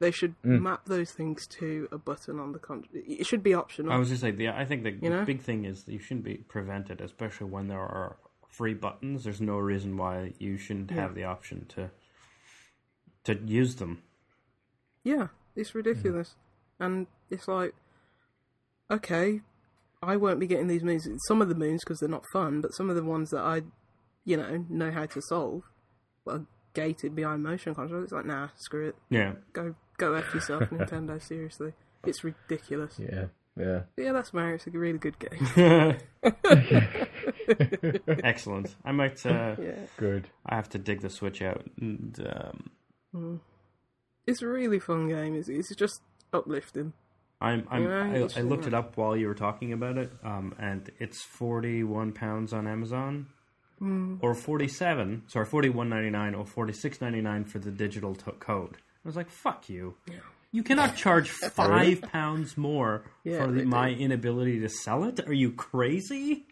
[0.00, 0.62] They should Mm.
[0.62, 2.84] map those things to a button on the con.
[2.92, 3.92] It should be optional.
[3.92, 5.24] I was just the I think the You know?
[5.24, 8.16] big thing is that you shouldn't be prevented, especially when there are
[8.48, 9.24] free buttons.
[9.24, 11.90] There's no reason why you shouldn't have the option to
[13.24, 14.02] to use them.
[15.02, 16.36] Yeah, it's ridiculous.
[16.78, 17.74] And it's like,
[18.90, 19.40] okay,
[20.02, 21.08] I won't be getting these moons.
[21.26, 23.62] Some of the moons because they're not fun, but some of the ones that I,
[24.24, 25.64] you know, know how to solve,
[26.26, 28.02] are gated behind motion control.
[28.02, 28.96] It's like, nah, screw it.
[29.10, 29.34] Yeah.
[29.52, 31.22] Go, go f yourself, Nintendo.
[31.22, 31.74] Seriously,
[32.04, 32.98] it's ridiculous.
[32.98, 33.26] Yeah.
[33.56, 33.80] Yeah.
[33.96, 34.54] But yeah, that's Mario.
[34.54, 35.96] It's a really good game.
[38.24, 38.74] Excellent.
[38.84, 39.24] I might.
[39.26, 40.28] Uh, yeah, Good.
[40.46, 41.64] I have to dig the Switch out.
[41.80, 42.18] And,
[43.12, 43.40] um,
[44.26, 45.34] it's a really fun game.
[45.34, 46.00] Is It's, it's just
[46.32, 46.92] uplifting.
[47.40, 47.66] I'm.
[47.70, 50.90] I'm Yeah, I, I looked it up while you were talking about it, um, and
[50.98, 53.26] it's forty one pounds on Amazon,
[53.78, 54.16] Hmm.
[54.20, 55.22] or forty seven.
[55.28, 58.78] Sorry, forty one ninety nine or forty six ninety nine for the digital to code.
[59.08, 59.94] I was like, "Fuck you!
[60.52, 65.18] You cannot charge five pounds more Yeah, for the, they my inability to sell it.
[65.26, 66.46] Are you crazy?"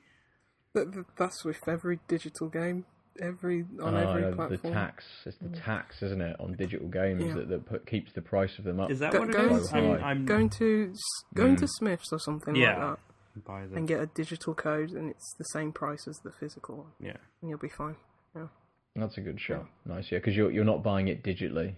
[0.73, 2.87] That, that- that's with every digital game,
[3.21, 4.73] every on Oh, every no, the platform.
[4.73, 5.05] tax.
[5.27, 7.35] It's the tax, isn't it, on digital games Yeah.
[7.35, 8.91] that, that put, keeps the price of them up.
[8.91, 9.69] Is that Go- what it go is?
[9.69, 10.95] to- I'm, I'm Going to
[11.35, 12.61] going to Smiths or something Mm.
[12.61, 12.87] yeah.
[12.87, 12.99] like
[13.35, 16.33] that, By the, and get a digital code, and it's the same price as the
[16.33, 17.17] physical one, yeah.
[17.43, 17.97] and you'll be fine.
[18.35, 18.47] Yeah.
[18.97, 19.67] That's a good shot.
[19.85, 21.75] Nice, yeah, because you're you're not buying it digitally.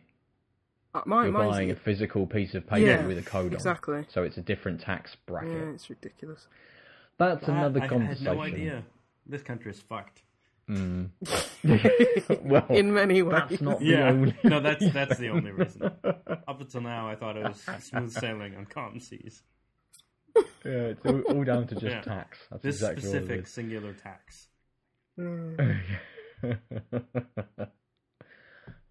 [0.94, 3.52] Uh, mine, You're buying a physical piece of paper Yeah, with a code on.
[3.54, 4.04] exactly.
[4.08, 5.50] So it's a different tax bracket.
[5.50, 5.74] Yeah, bracket.
[5.74, 6.46] it's ridiculous.
[7.18, 8.26] That's I- another I, conversation.
[8.26, 8.82] had no idea.
[9.26, 10.22] This country is fucked.
[10.68, 11.10] well,
[12.68, 13.42] In many ways.
[13.48, 14.34] that's not the Yeah, only.
[14.44, 15.82] no, that's that's the only reason.
[16.04, 19.42] Up until now, I thought it was smooth sailing on calm seas.
[20.36, 22.00] yeah, it's all, all down to just Yeah.
[22.02, 22.38] tax.
[22.50, 24.48] That's This exactly specific singular tax.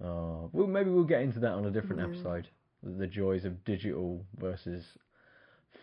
[0.02, 0.06] Mm.
[0.06, 0.50] all it is.
[0.50, 2.14] oh, well, maybe we'll get into that on a different Mm.
[2.16, 2.48] episode.
[2.84, 4.86] The joys of digital versus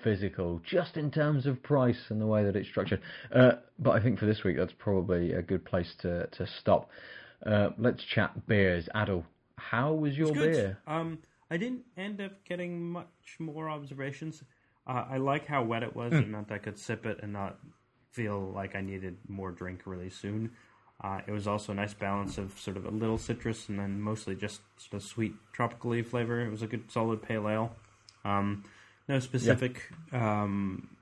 [0.03, 3.01] physical, just in terms of price and the way that it's structured.
[3.33, 6.91] Uh, but I think for this week, that's probably a good place to to stop.
[7.45, 8.89] Uh, let's chat beers.
[8.95, 9.25] Adel,
[9.57, 10.53] how was your Good.
[10.53, 10.79] beer?
[10.87, 11.19] Um,
[11.51, 14.43] I didn't end up getting much more observations.
[14.87, 16.19] Uh, I like how wet it was, Hmm.
[16.19, 17.59] and meant I could sip it and not
[18.11, 20.53] feel like I needed more drink really soon.
[21.05, 24.01] Uh, it was also a nice balance of sort of a little citrus and then
[24.01, 26.41] mostly just sort of sweet tropically flavor.
[26.41, 27.77] It was a good solid pale ale.
[28.25, 28.65] Um,
[29.07, 29.83] no specific
[30.13, 30.97] um,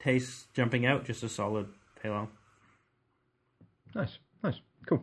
[0.00, 1.68] taste jumping out, just a solid
[2.02, 2.28] pale ale.
[3.94, 5.02] Nice, nice, cool.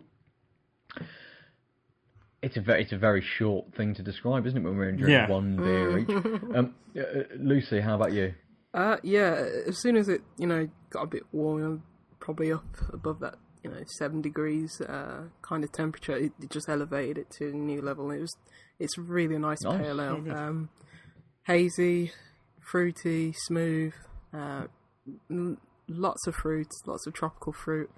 [2.44, 4.64] It's a very, it's a very short thing to describe, isn't it?
[4.64, 5.28] When we're enjoying Yeah.
[5.28, 6.10] one beer each.
[6.56, 7.02] Um, uh,
[7.36, 8.36] Lucy, how about you?
[8.76, 11.80] Uh, yeah, as soon as it, you know, got a bit warmer,
[12.19, 12.64] probably up
[12.94, 17.29] above that, you know, seven degrees uh, kind of temperature, it, it just elevated it
[17.38, 18.11] to a new level.
[18.11, 18.35] It was,
[18.79, 19.81] it's really a nice, Nice.
[19.81, 20.69] pale ale, um,
[21.45, 22.11] hazy,
[22.59, 23.93] fruity, smooth,
[24.34, 24.65] uh,
[25.29, 25.57] n-
[25.88, 27.89] lots of fruits, lots of tropical fruit,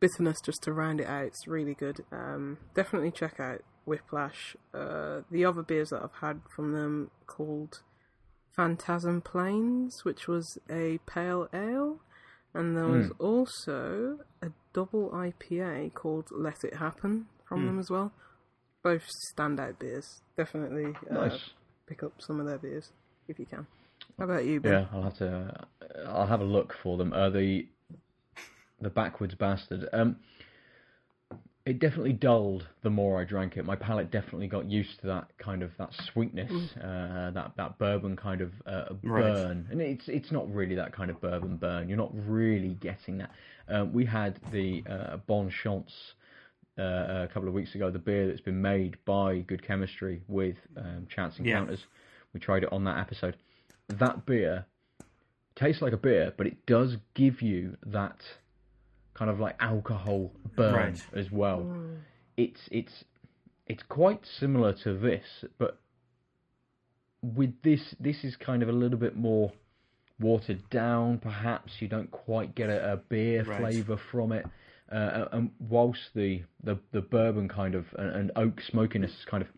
[0.00, 1.24] bitterness just to round it out.
[1.26, 2.04] It's really good.
[2.12, 4.56] Um, definitely check out Whiplash.
[4.72, 7.80] Uh, the other beers that I've had from them called
[8.56, 12.00] Phantasm Plains, which was a pale ale,
[12.54, 18.12] and there was also a double IPA called Let It Happen from them as well.
[18.82, 20.20] Both standout beers.
[20.36, 21.50] Definitely uh, Nice.
[21.86, 22.90] pick up some of their beers
[23.28, 23.66] if you can.
[24.18, 24.72] How about you, Ben?
[24.72, 25.66] Yeah, I'll have to.
[25.80, 27.12] Uh, I'll have a look for them.
[27.14, 27.66] Uh, the
[28.80, 29.88] the backwards bastard.
[29.94, 30.16] Um,
[31.66, 33.64] it definitely dulled the more I drank it.
[33.64, 38.16] My palate definitely got used to that kind of that sweetness, uh, that that bourbon
[38.16, 39.24] kind of uh, Right.
[39.24, 39.66] burn.
[39.70, 41.88] And it's it's not really that kind of bourbon burn.
[41.88, 43.30] You're not really getting that.
[43.68, 45.90] Um, we had the uh, Bon Chance
[46.78, 50.56] uh, a couple of weeks ago, the beer that's been made by Good Chemistry with
[50.76, 51.60] um, Chance Yeah.
[51.60, 51.80] Encounters.
[52.34, 53.36] We tried it on that episode.
[53.88, 54.66] That beer
[55.56, 58.16] tastes like a beer, but it does give you that
[59.14, 61.06] kind of like alcohol burn Right.
[61.14, 61.60] as well.
[61.60, 61.98] Mm.
[62.36, 63.04] It's it's
[63.66, 65.78] it's quite similar to this, but
[67.22, 69.52] with this this is kind of a little bit more
[70.20, 71.18] watered down.
[71.18, 73.60] Perhaps you don't quite get a, a beer Right.
[73.60, 74.46] flavour from it.
[74.92, 79.42] Uh, and whilst the, the, the bourbon kind of and, and oak smokiness is kind
[79.42, 79.48] of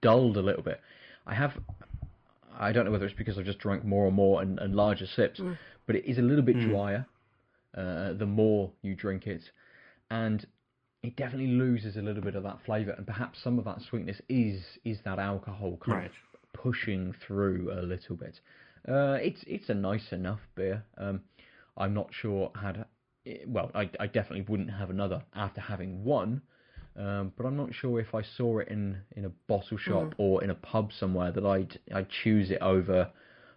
[0.00, 0.80] dulled a little bit,
[1.26, 1.52] I have
[2.58, 5.06] I don't know whether it's because I've just drank more and more and, and larger
[5.06, 5.58] sips, mm.
[5.86, 6.68] but it is a little bit mm.
[6.68, 7.06] drier
[7.76, 9.42] uh, the more you drink it,
[10.10, 10.46] and
[11.02, 14.20] it definitely loses a little bit of that flavour, and perhaps some of that sweetness
[14.28, 16.06] is is that alcohol kind Right.
[16.06, 16.12] of
[16.52, 18.40] pushing through a little bit.
[18.88, 20.84] Uh, it's it's a nice enough beer.
[20.98, 21.20] Um,
[21.76, 22.84] I'm not sure had
[23.46, 26.42] well, I, I definitely wouldn't have another after having one.
[26.96, 30.44] Um, but I'm not sure if I saw it in, in a bottle shop or
[30.44, 33.10] in a pub somewhere that I'd I'd choose it over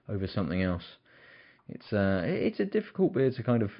[0.09, 0.83] over something else.
[1.69, 3.71] It's uh it's a difficult beer to kind of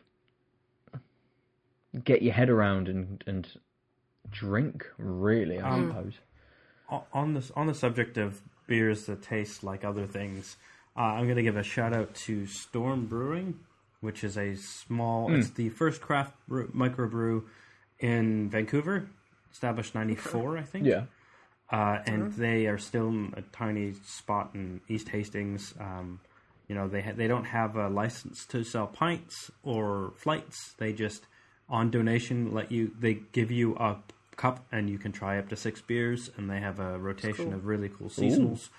[2.03, 3.47] get your head around and and
[4.29, 6.13] drink really I Um, suppose.
[7.13, 10.57] On this on the subject of beers that taste like other things,
[10.95, 13.59] uh, I'm going to give a shout out to Storm Brewing,
[14.01, 15.33] which is a small.
[15.33, 17.43] It's the first craft brew, microbrew
[17.99, 19.09] in Vancouver,
[19.51, 20.85] established '94, I think.
[20.85, 21.03] Yeah.
[21.69, 25.73] Uh, and they are still in a tiny spot in East Hastings.
[25.77, 26.21] Um,
[26.69, 30.73] you know, they ha- they don't have a license to sell pints or flights.
[30.77, 31.25] They just
[31.69, 32.91] on donation let you.
[32.99, 33.98] They give you a
[34.35, 36.30] cup and you can try up to six beers.
[36.38, 37.53] And they have a rotation cool.
[37.53, 38.69] of really cool seasonals.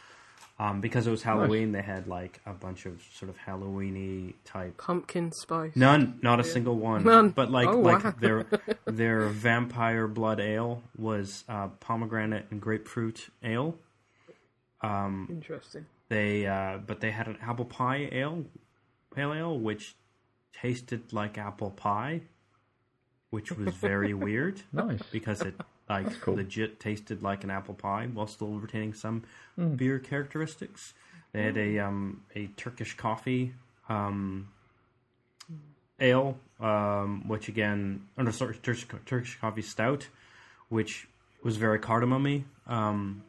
[0.61, 4.77] Um, because it was Halloween, they had like a bunch of sort of Halloweeny type
[4.79, 5.71] Pumpkin spice.
[5.77, 7.05] None, not a single one.
[7.05, 7.29] None.
[7.31, 8.15] But like, Oh, like wow.
[8.19, 8.47] their
[8.85, 13.77] their vampire blood ale was uh, pomegranate and grapefruit ale.
[14.83, 15.87] Interesting.
[16.09, 18.45] They, uh, but they had an apple pie ale,
[19.15, 19.95] pale ale, which
[20.53, 22.23] tasted like apple pie,
[23.31, 25.03] which was very weird Nice.
[25.13, 25.55] because it
[25.89, 26.35] like cool.
[26.37, 29.23] legit tasted like an apple pie while still retaining some
[29.77, 30.95] beer characteristics.
[31.33, 33.55] They had a um, a Turkish coffee
[33.89, 34.49] um,
[36.01, 40.09] ale, um, which again, oh no, sorry, Turkish, Turkish coffee stout,
[40.69, 41.09] which
[41.43, 43.23] was very cardamomy, um,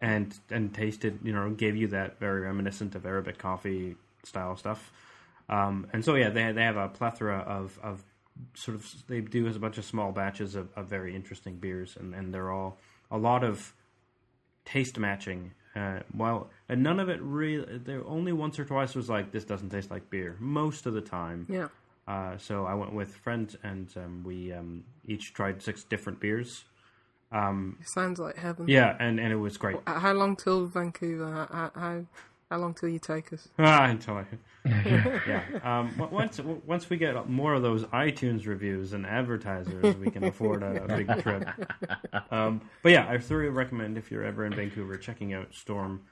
[0.00, 4.92] and and tasted, you know, gave you that very reminiscent of Arabic coffee style stuff.
[5.48, 8.02] Um, and so yeah, they they have a plethora of, of
[8.54, 12.14] sort of they do a bunch of small batches of, of very interesting beers, and,
[12.14, 12.78] and they're all
[13.10, 13.74] a lot of
[14.64, 15.52] taste matching.
[15.76, 19.44] Uh, while and none of it really, there only once or twice was like this
[19.44, 20.36] doesn't taste like beer.
[20.40, 21.68] Most of the time, Yeah.
[22.08, 26.64] uh, so I went with friends, and um, we um, each tried six different beers.
[27.30, 28.66] Sounds like heaven.
[28.68, 29.76] Yeah, and, and it was great.
[29.86, 31.46] How long till Vancouver?
[31.52, 32.04] How, how,
[32.50, 33.48] how long till you take us?
[33.58, 34.24] Ah, until I,
[34.64, 35.42] yeah.
[35.62, 40.62] Um, once once we get more of those iTunes reviews and advertisers, we can afford
[40.62, 41.46] a, a big trip.
[42.30, 46.02] Um, but yeah, I thoroughly recommend if you're ever in Vancouver checking out Storm.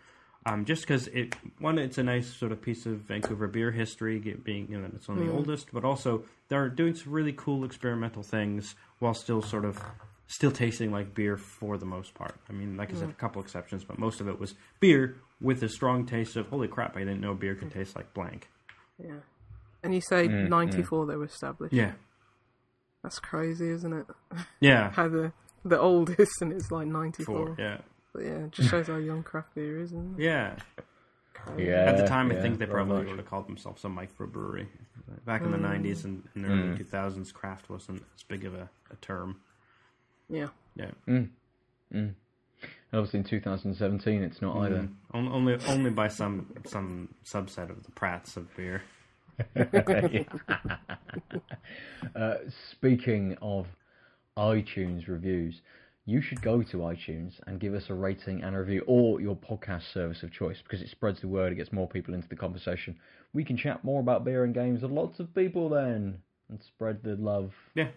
[0.45, 4.21] Um, just because it one, it's a nice sort of piece of Vancouver beer history,
[4.21, 7.33] get- being you know it's one of the oldest, but also they're doing some really
[7.33, 9.81] cool experimental things while still sort of
[10.27, 12.35] still tasting like beer for the most part.
[12.49, 13.13] I mean, like I said, mm.
[13.13, 16.69] a couple exceptions, but most of it was beer with a strong taste of holy
[16.69, 16.97] crap!
[16.97, 18.49] I didn't know beer could taste like blank.
[19.03, 19.21] Yeah.
[19.83, 20.49] And you say mm, mm.
[20.49, 21.73] 94 they were established?
[21.75, 21.93] Yeah,
[23.03, 24.07] That's crazy, isn't it?
[24.61, 25.33] Yeah, How the
[25.65, 27.47] the oldest and it's like ninety four.
[27.49, 27.57] four.
[27.59, 27.79] Yeah,
[28.13, 30.23] But yeah, it just shows how young craft beer is, isn't it?
[30.25, 30.57] yeah.
[31.57, 31.85] Yeah.
[31.85, 33.07] At the time, I think they probably much.
[33.09, 34.67] would have called themselves a microbrewery.
[35.25, 36.91] Back in the '90s and, and early Mm.
[36.91, 39.37] 2000s, craft wasn't as big of a, a term.
[40.29, 40.49] Yeah.
[40.75, 41.31] Yeah, Mm.
[41.93, 42.15] And
[42.93, 44.77] obviously in 2017, it's not either.
[44.83, 44.95] Mm.
[45.13, 48.83] On- only only by some some subset of the Pratts of beer.
[52.15, 52.37] Uh,
[52.71, 53.67] speaking of
[54.39, 55.61] iTunes reviews,
[56.07, 59.37] you should go to iTunes and give us a rating and a review, or your
[59.37, 62.37] podcast service of choice, because it spreads the word, it gets more people into the
[62.37, 62.97] conversation.
[63.35, 67.03] We can chat more about beer and games with lots of people then, and spread
[67.03, 67.53] the love.
[67.75, 67.89] Yeah.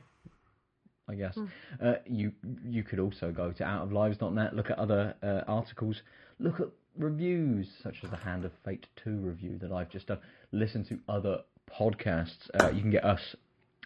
[1.10, 1.38] I guess
[1.84, 2.32] uh, you
[2.68, 6.02] you could also go to outoflives.net, look at other uh, articles,
[6.40, 6.68] look at
[6.98, 10.20] reviews such as the Hand of Fate two review that I've just done.
[10.52, 11.40] Listen to other
[11.80, 12.50] podcasts.
[12.60, 13.36] Uh, you can get us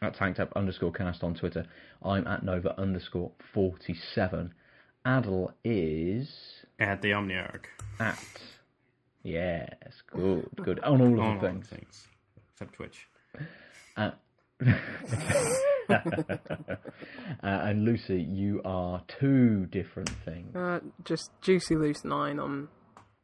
[0.01, 1.65] at tanktap underscore cast on Twitter.
[2.03, 4.53] I'm at Nova underscore 47.
[5.05, 6.29] Adel is
[6.79, 7.65] At the Omniarch.
[7.99, 8.17] at.
[9.23, 9.69] Yes,
[10.11, 10.79] good, good.
[10.83, 11.67] On all of On the all things.
[11.69, 12.07] things.
[12.53, 13.07] Except Twitch.
[13.95, 14.11] Uh,
[15.89, 16.37] uh,
[17.41, 20.55] and Lucy, you are two different things.
[20.55, 22.67] Uh, just Juicy Loose 9 on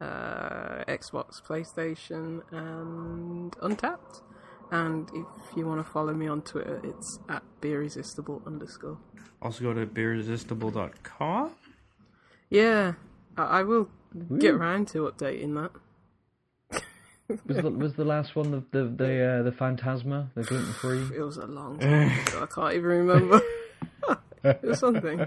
[0.01, 4.21] uh, Xbox, PlayStation, and Untappd.
[4.71, 8.99] And if you want to follow me on Twitter, it's at beerresistible underscore.
[9.41, 11.51] Also go to beerresistible.com.
[12.49, 12.93] Yeah,
[13.37, 13.89] I, I will
[14.37, 14.59] get Woo.
[14.59, 15.71] around to updating that.
[17.45, 21.03] Was the, was the last one the the the, uh, the Phantasma, the gluten free?
[21.15, 23.41] It was a long time ago, I can't even remember.
[24.43, 25.25] it was something.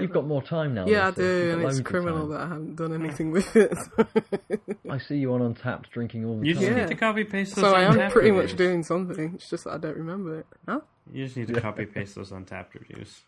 [0.00, 0.86] You've got more time now.
[0.86, 2.30] yeah, I do, You've and it's criminal time.
[2.30, 3.76] that I haven't done anything with it.
[4.90, 6.76] I see you on Untappd drinking all the You just time.
[6.76, 6.82] Yeah.
[6.84, 8.52] need to copy paste those so I am pretty reviews.
[8.52, 9.32] much doing something.
[9.34, 10.46] It's just that I don't remember it.
[10.66, 10.80] Huh?
[11.12, 13.20] You just need to copy paste those untappd reviews.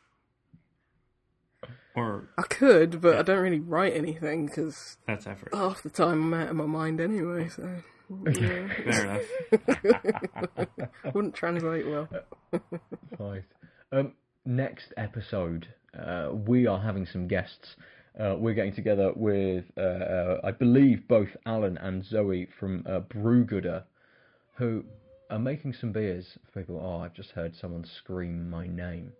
[1.94, 5.52] Or I could, but I don't really write anything because that's effort.
[5.52, 7.48] half the time I'm out of my mind anyway.
[7.48, 7.82] So
[8.26, 10.68] yeah, Fair enough.
[11.14, 12.08] wouldn't translate well.
[13.18, 13.42] Right.
[13.90, 14.12] Um,
[14.44, 15.66] next episode,
[15.98, 17.74] uh, we are having some guests.
[18.18, 23.00] Uh, we're getting together with, uh, uh, I believe, both Alan and Zoe from uh,
[23.00, 23.82] Brewgooder,
[24.56, 24.84] who
[25.30, 26.80] are making some beers for people.
[26.80, 29.12] Oh, I've just heard someone scream my name,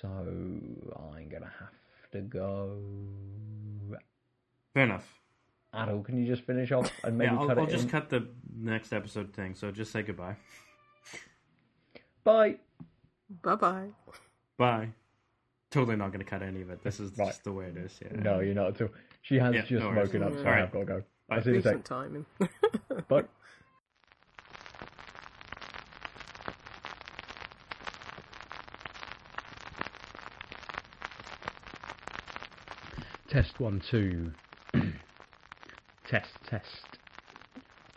[0.00, 1.70] so I'm gonna have
[2.12, 2.78] to go.
[4.74, 5.20] Fair enough.
[5.74, 7.90] Adel, can you just finish off and maybe yeah, I'll, cut I'll it just in?
[7.90, 9.54] cut the next episode thing.
[9.54, 10.36] So just say goodbye.
[12.24, 12.56] Bye.
[13.42, 13.86] Bye bye.
[14.58, 14.88] Bye.
[15.70, 16.82] Totally not going to cut any of it.
[16.84, 17.28] This is Right.
[17.28, 17.98] just the way it is.
[18.02, 18.20] Yeah.
[18.20, 18.88] No, you're not at all.
[19.22, 20.08] She has Yeah, just no worries.
[20.08, 20.62] woken up, so Alright.
[20.64, 21.02] I've got to go.
[21.28, 21.36] Bye.
[21.36, 21.72] I'll see you in a sec.
[21.72, 22.26] Decent timing.
[23.08, 23.24] Bye.
[33.32, 34.30] Test one, two.
[36.06, 36.98] test, test.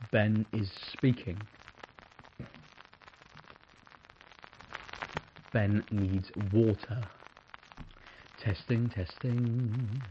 [0.10, 1.38] Ben is speaking.
[5.52, 7.04] Ben needs water.
[8.42, 10.02] Testing, testing.